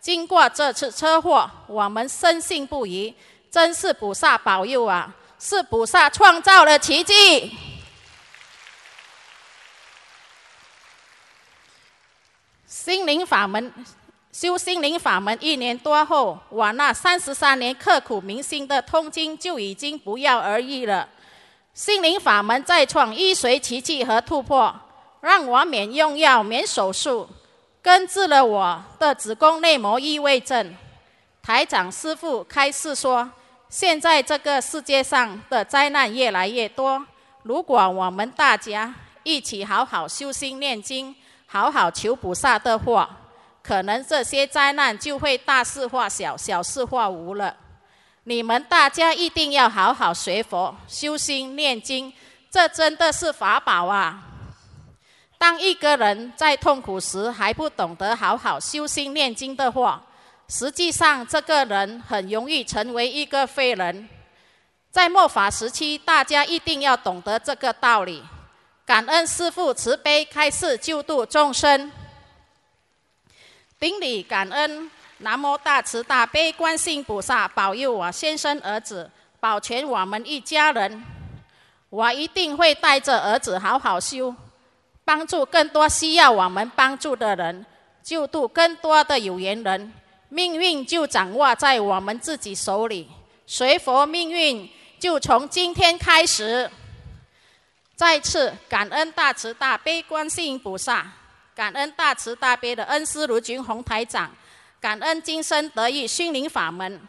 [0.00, 3.14] 经过这次车祸，我们深信不疑，
[3.48, 5.14] 真是菩萨保佑啊！
[5.38, 7.56] 是菩萨创造了奇迹。
[12.86, 13.72] 心灵法门。
[14.30, 21.08] 修心灵法门一年多后，我那三十三年刻苦铭心的通经就已经不药而愈了。
[21.74, 24.72] 心灵法门再创医学奇迹和突破，
[25.20, 27.28] 让我免用药、免手术，
[27.82, 30.72] 根治了我的子宫内膜异位症。
[31.42, 33.28] 台长师傅开示说：
[33.68, 37.04] 现在这个世界上的灾难越来越多，
[37.42, 41.12] 如果我们大家一起好好修心念经，
[41.46, 43.08] 好好求菩萨的话。
[43.62, 47.56] 可能这些灾难就会大事化小，小事化无了。
[48.22, 52.12] 你们大家一定要好好学佛、修心、念经，
[52.48, 54.22] 这真的是法宝啊！
[55.36, 60.00] 当一个人在痛苦时还不懂得好好修心念经的话，
[60.48, 64.08] 实际上这个人很容易成为一个废人。
[64.92, 68.22] 在末法时期，大家一定要懂得这个道理，
[68.86, 71.90] 感恩师父慈悲开示，救度众生。
[73.80, 79.10] 顶礼感恩，南无大慈大悲观世菩萨保佑我先生儿子，
[79.40, 81.02] 保全我们一家人。
[81.90, 84.32] 我一定会带着儿子好好修，
[85.04, 87.66] 帮助更多需要我们帮助的人，
[88.04, 89.92] 救度更多的有缘人。
[90.28, 93.10] 命运就掌握在我们自己手里，
[93.48, 94.70] 随佛命运
[95.00, 96.70] 就从今天开始。
[97.96, 101.10] 再次感恩大慈大悲观世音菩萨。
[101.54, 104.30] 感恩大慈大悲的恩师卢军宏台长，
[104.78, 107.00] 感恩今生得遇心灵法门，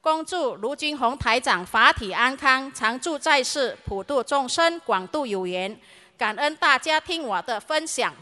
[0.00, 5.78] 恭祝卢军宏台长法体安康，常住在世，普度众生，广度有缘。
[6.18, 8.12] 感恩大家听我的分享。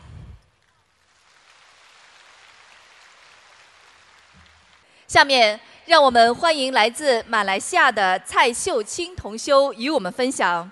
[5.08, 10.70] 下面让我们欢迎来自马来西亚的蔡秀清同修与我们分享：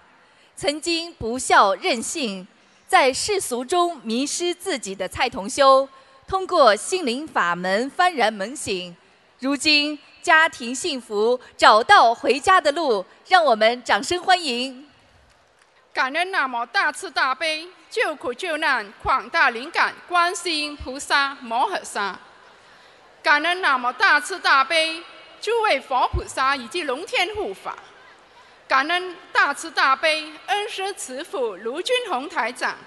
[0.61, 2.47] 曾经不孝任性。
[2.87, 5.89] 在世俗中迷失自己的蔡同修，
[6.29, 8.95] 通过心灵法门幡然门醒，
[9.39, 14.87] 如今家庭幸福，找到回家的路，让我们掌声欢迎！
[15.95, 22.19] 感恩那么大慈大悲、救苦救难、广大灵感观世音菩萨摩诃萨，
[23.23, 25.03] 感恩那么大慈大悲
[25.41, 27.75] 诸位佛菩萨以及龙天护法。
[28.71, 32.79] 感恩大慈大悲恩师慈父卢军宏台长，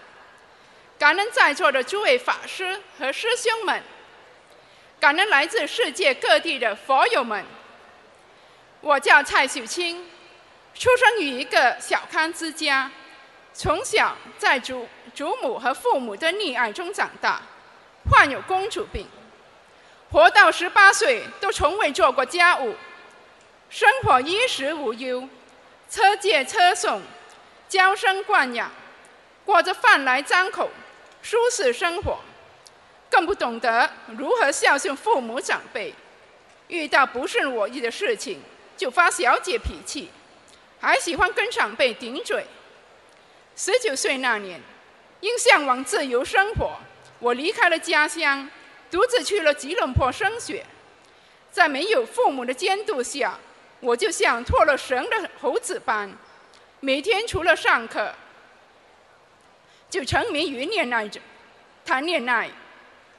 [0.98, 3.84] 感恩在座的诸位法师和师兄们，
[4.98, 7.44] 感恩来自世界各地的佛友们。
[8.80, 10.10] 我叫蔡秀清，
[10.74, 12.90] 出生于一个小康之家，
[13.54, 17.42] 从小在祖祖母和父母的溺爱中长大，
[18.10, 19.06] 患有公主病，
[20.14, 22.74] 活到十八岁都从未做过家务，
[23.70, 25.28] 生活衣食无忧。
[25.94, 27.04] 车接车送，
[27.70, 28.72] 娇生惯养，
[29.46, 30.72] 过着饭来张口、
[31.22, 32.18] 舒适生活，
[33.12, 35.94] 更不懂得如何孝顺父母长辈。
[36.68, 38.42] 遇到不顺我意的事情，
[38.76, 40.10] 就发小姐脾气，
[40.82, 42.44] 还喜欢跟长辈顶嘴。
[43.56, 44.60] 十九岁那年，
[45.20, 46.72] 因向往自由生活，
[47.20, 48.50] 我离开了家乡，
[48.90, 50.66] 独自去了吉隆坡升学。
[51.52, 53.38] 在没有父母的监督下，
[53.84, 56.10] 我就像脱了绳的猴子般，
[56.80, 58.10] 每天除了上课，
[59.90, 61.20] 就沉迷于恋爱着，
[61.86, 62.50] 谈恋爱。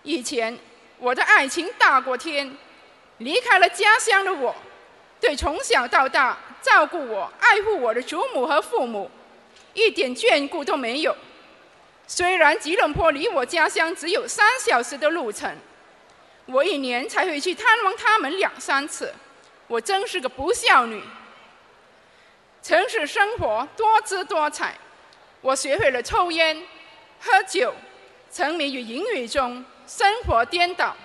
[0.03, 0.59] 以前
[0.97, 2.51] 我的爱情大过天，
[3.19, 4.57] 离开了家乡的我，
[5.21, 9.11] 对从小到大照顾我、爱护我的祖母和父母，
[9.75, 11.15] 一点眷顾都没有。
[12.07, 15.55] 虽然吉隆坡离我家乡只有三小时的路程，
[16.47, 19.13] 我一年才会去探望他们两三次。
[19.67, 21.03] 我真是个不孝女。
[22.63, 24.75] 城市生活多姿多彩，
[25.41, 26.63] 我学会了抽烟、
[27.21, 27.75] 喝酒，
[28.33, 30.97] 沉迷于淫欲中，生活颠倒。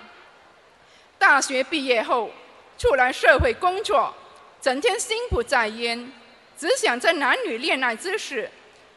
[1.18, 2.32] 大学毕业后
[2.78, 4.14] 出来社会工作，
[4.62, 6.12] 整天心不在焉，
[6.57, 8.49] 只想着男女恋爱之事。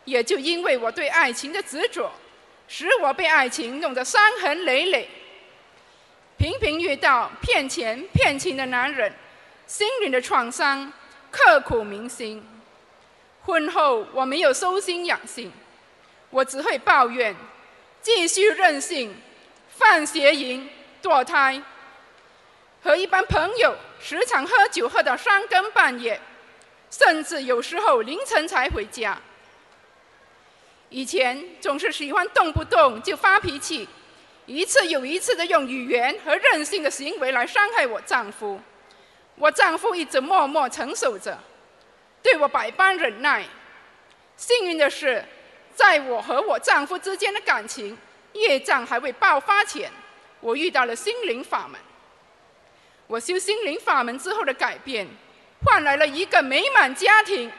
[0.05, 2.11] 也就因为我对爱情的执着，
[2.67, 5.09] 使我被爱情弄得伤痕累累。
[6.37, 9.13] 频频遇到骗钱骗情的男人，
[9.73, 10.93] 心灵的创伤
[11.31, 12.47] 刻骨铭心。
[13.41, 15.51] 婚后我没有收心养性，
[16.29, 17.35] 我只会抱怨，
[18.03, 19.17] 继续任性，
[19.71, 20.69] 犯邪淫，
[21.03, 21.63] 堕胎，
[22.83, 26.21] 和一般朋友时常喝酒喝到三更半夜，
[26.91, 29.19] 甚至有时候凌晨才回家。
[30.91, 33.89] 以前总是喜欢动不动就发脾气，
[34.45, 38.61] 一次又一次的用语言和任性的行为来伤害我丈夫。
[39.37, 41.37] 我丈夫一直默默承受着，
[42.23, 43.45] 对我百般忍耐。
[44.37, 45.25] 幸运的是，
[45.75, 47.97] 在我和我丈夫之间的感情
[48.33, 49.91] 业障还未爆发前，
[50.41, 51.81] 我遇到了心灵法门。
[53.07, 55.07] 我修心灵法门之后的改变，
[55.65, 57.51] 换来了一个美满家庭。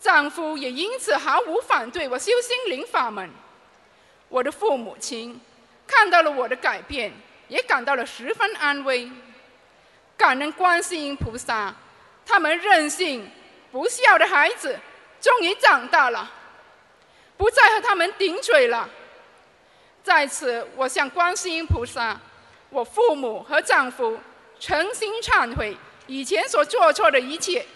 [0.00, 3.30] 丈夫也因此毫无反对我修心灵法门。
[4.28, 5.40] 我的父母亲
[5.86, 7.12] 看到了我的改变，
[7.48, 9.10] 也感到了十分安慰。
[10.22, 11.74] 感恩观世音菩萨，
[12.24, 13.28] 他们任性
[13.72, 14.78] 不孝的孩子
[15.20, 16.30] 终于长大了，
[17.36, 18.88] 不再和他们顶嘴了。
[20.04, 22.16] 在此，我向观世音菩萨、
[22.70, 24.16] 我父母和丈夫
[24.60, 27.66] 诚心忏悔以前所做错的一切。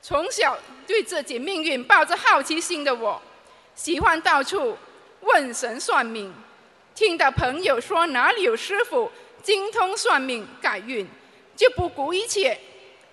[0.00, 3.20] 从小对自己命运抱着好奇心的我，
[3.74, 4.78] 喜欢到处
[5.22, 6.32] 问神算命。
[6.94, 9.10] 听到朋友说哪里有师傅
[9.44, 11.06] 精通算命改运，
[11.54, 12.58] 就不顾一切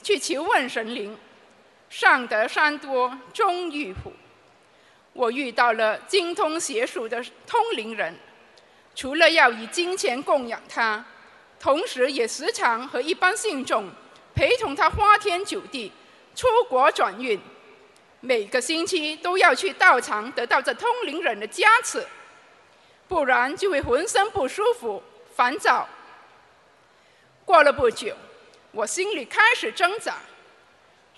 [0.01, 1.15] 去求问神灵。
[1.89, 4.13] 上得山多终遇虎，
[5.11, 8.15] 我遇到了精通邪术的通灵人，
[8.95, 11.03] 除了要以金钱供养他，
[11.59, 13.89] 同时也时常和一般信众
[14.34, 15.91] 陪同他花天酒地。
[16.34, 17.38] 出国转运，
[18.21, 22.07] 每个星期都要去道场得到这通灵人的加持，
[23.09, 25.03] 不然就会浑身不舒服、
[25.36, 25.86] 烦躁。
[27.52, 28.16] 过了不久，
[28.72, 30.20] 我心里开始挣扎，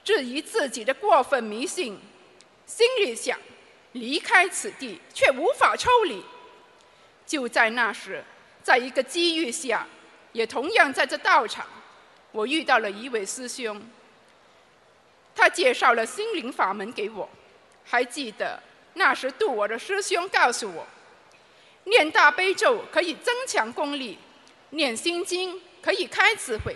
[0.04, 1.96] 质疑自己的过分迷信，
[2.66, 3.38] 心里想
[3.92, 6.24] 离开此地，却无法抽离。
[7.24, 8.24] 就在那时，
[8.64, 9.88] 在一个机遇下，
[10.32, 11.68] 也同样在这道场，
[12.32, 13.80] 我遇到了一位师兄。
[15.36, 17.30] 他介绍了心灵法门给我，
[17.86, 18.60] 还记得
[18.96, 20.88] 那时度我的师兄告诉我，
[21.84, 24.18] 念大悲咒可以增强功力，
[24.72, 26.76] 念心经可以开智慧，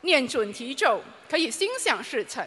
[0.00, 2.44] 念准提咒可以心想事成。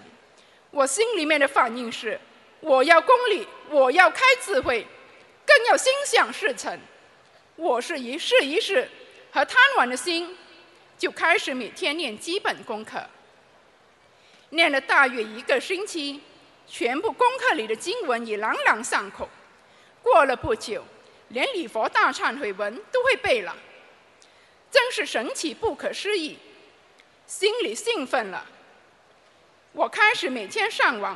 [0.72, 2.20] 我心里面的反应是，
[2.60, 4.86] 我要功力，我要开智慧，
[5.46, 6.78] 更要心想事成。
[7.56, 8.90] 我是一试一试，
[9.32, 10.36] 和贪玩的心，
[10.98, 13.02] 就开始每天念基本功课。
[14.50, 16.20] 念了大约一个星期，
[16.68, 19.30] 全部功课里的经文已朗朗上口。
[20.02, 20.84] 过了不久，
[21.30, 23.56] 连礼佛大忏悔文都会背了，
[24.74, 26.36] 真是神奇不可思议，
[27.28, 28.44] 心里兴奋了。
[29.72, 31.16] 我开始每天上网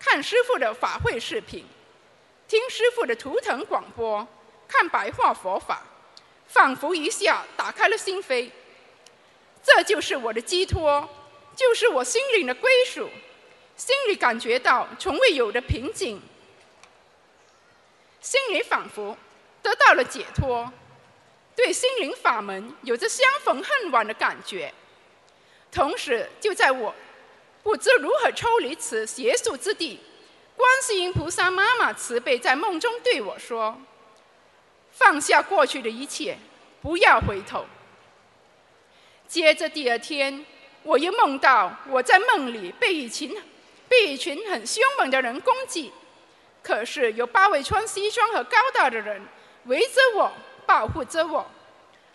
[0.00, 1.64] 看师傅的法会视频，
[2.48, 4.26] 听师傅的图腾广播，
[4.66, 5.84] 看白话佛法，
[6.48, 8.50] 仿佛一下打开了心扉。
[9.62, 11.08] 这就是我的寄托。
[11.54, 13.08] 就是我心灵的归属，
[13.76, 16.20] 心里感觉到从未有的平静，
[18.20, 19.16] 心里仿佛
[19.62, 20.70] 得到了解脱，
[21.56, 24.72] 对心灵法门有着相逢恨晚的感觉。
[25.72, 26.94] 同时，就在我
[27.64, 29.98] 不知如何抽离此邪术之地，
[30.54, 33.80] 观世音菩萨妈妈慈悲在梦中对我说
[34.92, 36.38] ：“放下过去的一切，
[36.80, 37.66] 不要回头。”
[39.26, 40.46] 接着第二天。
[40.82, 43.36] 我又梦到我在梦里被一群
[43.88, 45.90] 被一群很凶猛的人攻击，
[46.62, 49.20] 可是有八位穿西装和高大的人
[49.64, 50.30] 围着我，
[50.66, 51.46] 保护着我。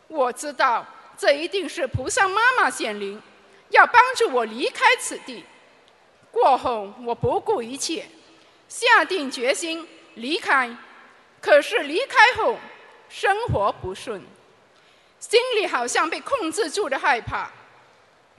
[0.07, 0.85] 我知道
[1.17, 3.21] 这一定是菩萨妈妈显灵，
[3.69, 5.45] 要帮助我离开此地。
[6.29, 8.05] 过后我不顾一切，
[8.67, 10.75] 下定决心离开。
[11.39, 12.57] 可是离开后，
[13.09, 14.21] 生活不顺，
[15.19, 17.49] 心里好像被控制住的害怕。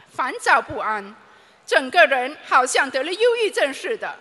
[0.08, 1.14] 烦躁不安，
[1.66, 4.14] 整个人好像得了忧郁症似的，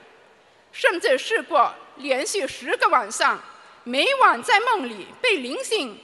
[0.72, 3.40] 甚至试过连续十个晚上，
[3.84, 5.98] 每晚在梦里被灵性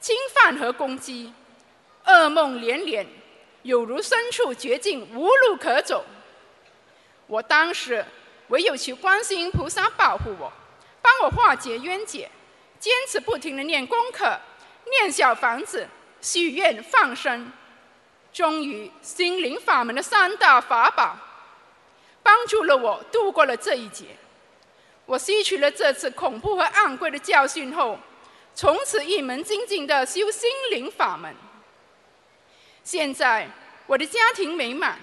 [0.00, 1.32] 侵犯和攻击，
[2.04, 3.04] 噩梦连连，
[3.62, 6.04] 有如身处绝境，无路可走。
[7.26, 8.04] 我当时
[8.48, 10.52] 唯有求观世音菩萨保护我，
[11.02, 12.30] 帮我化解冤结，
[12.78, 14.38] 坚持不停的念功课，
[14.88, 15.88] 念小房子、
[16.20, 17.50] 许愿、放生，
[18.32, 21.16] 终于心灵法门的三大法宝，
[22.22, 24.06] 帮助了我度过了这一劫。
[25.08, 27.98] 我吸取了这次恐怖和昂贵的教训后，
[28.54, 31.34] 从此一门精进的修心灵法门。
[32.84, 33.48] 现在
[33.86, 35.00] 我的家庭美满，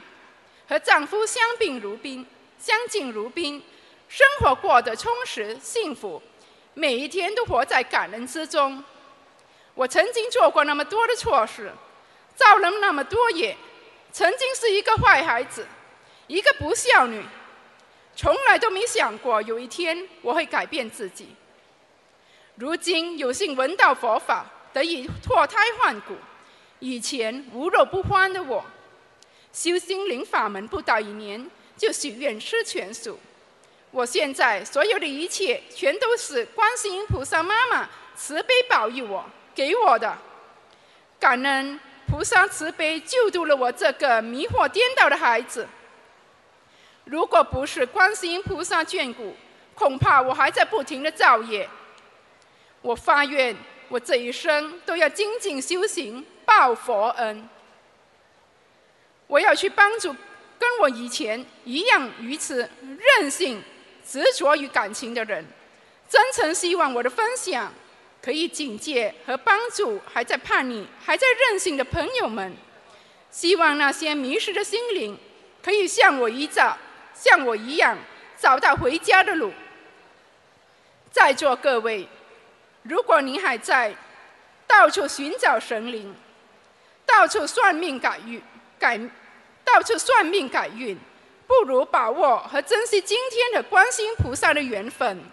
[0.70, 2.24] 和丈夫相敬如宾，
[2.60, 3.64] 相敬如宾，
[4.08, 6.22] 生活过得充实幸福，
[6.76, 8.84] 每一天都活在感恩之中。
[9.74, 11.74] 我曾经做过那么多的错事，
[12.36, 13.58] 造了那么多业，
[14.12, 15.66] 曾经是一个坏孩子，
[16.28, 17.26] 一个不孝女。
[18.16, 21.36] 从来都没想过有一天我会改变自己。
[22.56, 26.16] 如今有幸闻到佛法，得以脱胎换骨。
[26.80, 28.64] 以前无肉不欢的我，
[29.52, 33.20] 修心灵法门不到一年就许愿吃全素。
[33.92, 40.18] 我现在所有的一切，全都是观世音菩萨妈妈慈悲保佑我给我的。
[41.20, 45.68] 感恩菩萨慈悲救度了我这个迷惑颠倒的孩子。
[47.06, 49.36] 如果不是观世音菩萨眷顾，
[49.74, 51.70] 恐怕我还在不停的造业。
[52.82, 53.56] 我发愿，
[53.90, 57.48] 我这一生都要精进修行，报佛恩。
[59.28, 60.16] 我要去帮助
[60.60, 62.70] 跟我以前一样愚痴、
[63.20, 63.62] 任性、
[64.08, 65.46] 执着于感情的人。
[66.08, 67.74] 真诚希望我的分享
[68.22, 72.56] 可以警戒和帮助还在叛逆、还在任性的朋友们。
[73.32, 75.18] 希望那些迷失的心灵
[75.64, 76.78] 可以向我依照。
[77.16, 77.98] 像我一样
[78.38, 79.52] 找到回家的路。
[81.12, 82.08] 在座各位，
[82.84, 83.96] 如果您还在
[84.68, 86.14] 到处寻找神灵，
[87.06, 88.42] 到处算命改运，
[88.78, 89.00] 改
[89.64, 90.98] 到处算命改运，
[91.48, 95.24] 不如把握和珍惜今天的观世音菩萨的缘分，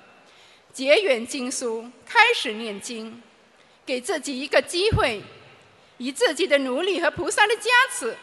[0.72, 3.20] 结缘经书，开始念经，
[3.84, 5.20] 给自己一个机会，
[5.98, 8.16] 以自己的努力和菩萨的加持，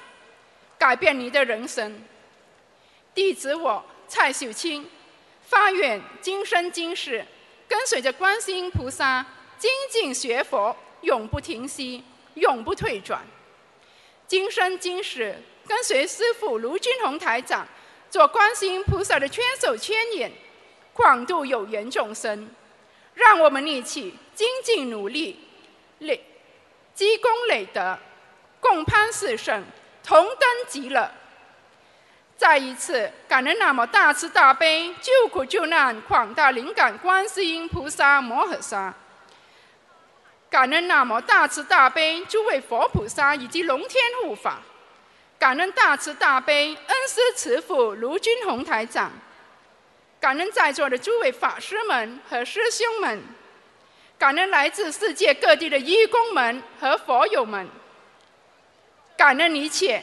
[0.77, 2.01] 改变你的人生。
[3.13, 4.87] 弟子我蔡秀清，
[5.41, 7.25] 发愿今生今世
[7.67, 9.25] 跟随着观世音菩萨
[9.57, 12.03] 精进学佛，永不停息，
[12.35, 13.21] 永不退转。
[14.27, 15.35] 今生今世
[15.67, 17.67] 跟随师父卢军宏台长，
[18.09, 20.31] 做观世音菩萨的千手千眼，
[20.93, 22.49] 广度有缘众生。
[23.15, 25.37] 让我们一起精进努力，
[25.99, 26.23] 累
[26.93, 27.97] 积功累德，
[28.61, 29.61] 共攀四圣，
[30.03, 31.11] 同登极乐。
[32.39, 38.93] 再一次感恩那么大慈大悲、救苦救难、广大灵感观世音菩萨摩诃萨，
[40.49, 44.61] 感恩那么大慈大悲诸位佛菩萨以及龙天护法，
[45.37, 49.11] 感恩大慈大悲恩师慈父卢军宏台长，
[50.17, 53.21] 感恩在座的诸位法师们和师兄们，
[54.17, 57.67] 感恩来自世界各地的义工们和佛友们，
[59.17, 60.01] 感恩一切。